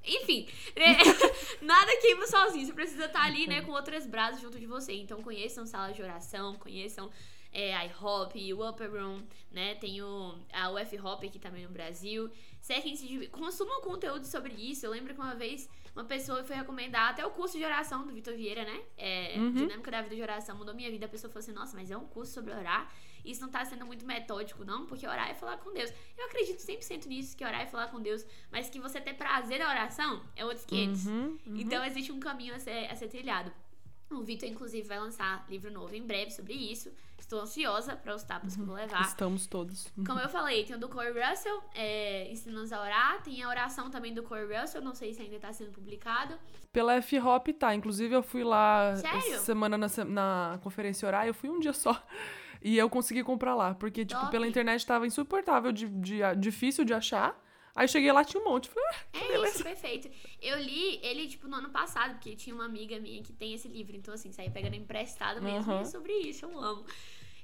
[0.05, 0.97] Enfim, né?
[1.61, 2.65] nada queima sozinho.
[2.65, 4.95] Você precisa estar ali, né, com outras brasas junto de você.
[4.95, 7.11] Então conheçam salas de oração, conheçam
[7.57, 9.75] é, IHOP, o Upper Room, né?
[9.77, 12.31] Tem o, a UF Hop aqui também no Brasil.
[12.61, 13.29] Cerquem-se de.
[13.29, 14.85] Consumam conteúdo sobre isso.
[14.85, 18.13] Eu lembro que uma vez uma pessoa foi recomendar até o curso de oração do
[18.13, 18.83] Vitor Vieira, né?
[18.99, 19.53] É, Uhum.
[19.53, 21.07] Dinâmica da vida de oração mudou minha vida.
[21.07, 22.93] A pessoa falou assim: nossa, mas é um curso sobre orar.
[23.25, 25.91] Isso não tá sendo muito metódico, não, porque orar é falar com Deus.
[26.17, 29.61] Eu acredito 100% nisso, que orar é falar com Deus, mas que você ter prazer
[29.61, 31.07] na oração é outros 500.
[31.07, 31.57] Uhum, uhum.
[31.57, 33.51] Então existe um caminho a ser, a ser trilhado.
[34.11, 36.93] O Vitor, inclusive, vai lançar livro novo em breve sobre isso.
[37.27, 39.01] Estou ansiosa para os tapas que eu vou levar.
[39.01, 39.93] Estamos todos.
[40.07, 43.21] Como eu falei, tem o do Corey Russell, é, Ensinando a Orar.
[43.25, 46.39] Tem a oração também do Corey Russell, não sei se ainda está sendo publicado.
[46.73, 47.75] Pela F-Hop tá.
[47.75, 49.41] Inclusive, eu fui lá Sério?
[49.41, 52.01] semana na, na conferência orar, eu fui um dia só.
[52.63, 53.75] E eu consegui comprar lá.
[53.75, 54.33] Porque, tipo, Top.
[54.33, 57.39] pela internet tava insuportável, de, de- difícil de achar.
[57.77, 58.71] Aí cheguei lá, tinha um monte.
[58.71, 59.55] Falei, ah, É beleza.
[59.57, 60.11] isso, perfeito.
[60.41, 63.69] Eu li ele, tipo, no ano passado, porque tinha uma amiga minha que tem esse
[63.69, 63.95] livro.
[63.95, 65.71] Então, assim, saí pegando emprestado mesmo.
[65.71, 65.81] Aham.
[65.81, 66.87] E é sobre isso, eu amo.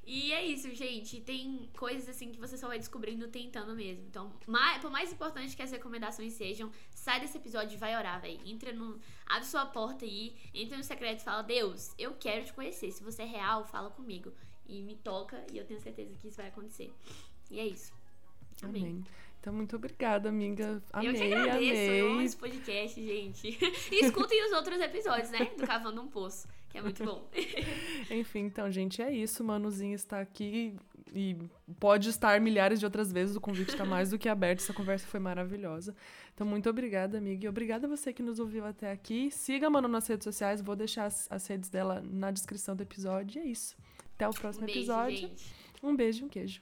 [0.05, 1.21] E é isso, gente.
[1.21, 4.05] Tem coisas assim que você só vai descobrindo tentando mesmo.
[4.09, 8.21] Então, mais, por mais importante que as recomendações sejam, sai desse episódio e vai orar,
[8.21, 8.41] velho.
[8.45, 8.99] Entra no.
[9.27, 12.91] Abre sua porta aí, entra no secreto e fala: Deus, eu quero te conhecer.
[12.91, 14.33] Se você é real, fala comigo.
[14.67, 16.91] E me toca, e eu tenho certeza que isso vai acontecer.
[17.51, 17.93] E é isso.
[18.63, 18.83] Amém.
[18.83, 19.05] Amém.
[19.43, 20.81] Então, muito obrigada, amiga.
[20.93, 22.27] Amei, eu que agradeço, eu amo amei.
[22.27, 23.59] esse podcast, gente.
[23.91, 25.51] E escutem os outros episódios, né?
[25.59, 27.29] Do Cavando um Poço, que é muito bom.
[28.09, 29.43] Enfim, então, gente, é isso.
[29.43, 30.77] O Manuzinho está aqui
[31.13, 31.37] e
[31.81, 33.35] pode estar milhares de outras vezes.
[33.35, 34.61] O convite está mais do que aberto.
[34.61, 35.93] Essa conversa foi maravilhosa.
[36.33, 37.45] Então, muito obrigada, amiga.
[37.45, 39.29] E obrigada a você que nos ouviu até aqui.
[39.33, 40.61] Siga a Manu nas redes sociais.
[40.63, 43.41] Vou deixar as, as redes dela na descrição do episódio.
[43.43, 43.77] E é isso.
[44.15, 45.17] Até o próximo Um beijo, episódio.
[45.19, 45.55] gente.
[45.83, 46.61] Um beijo e um queijo.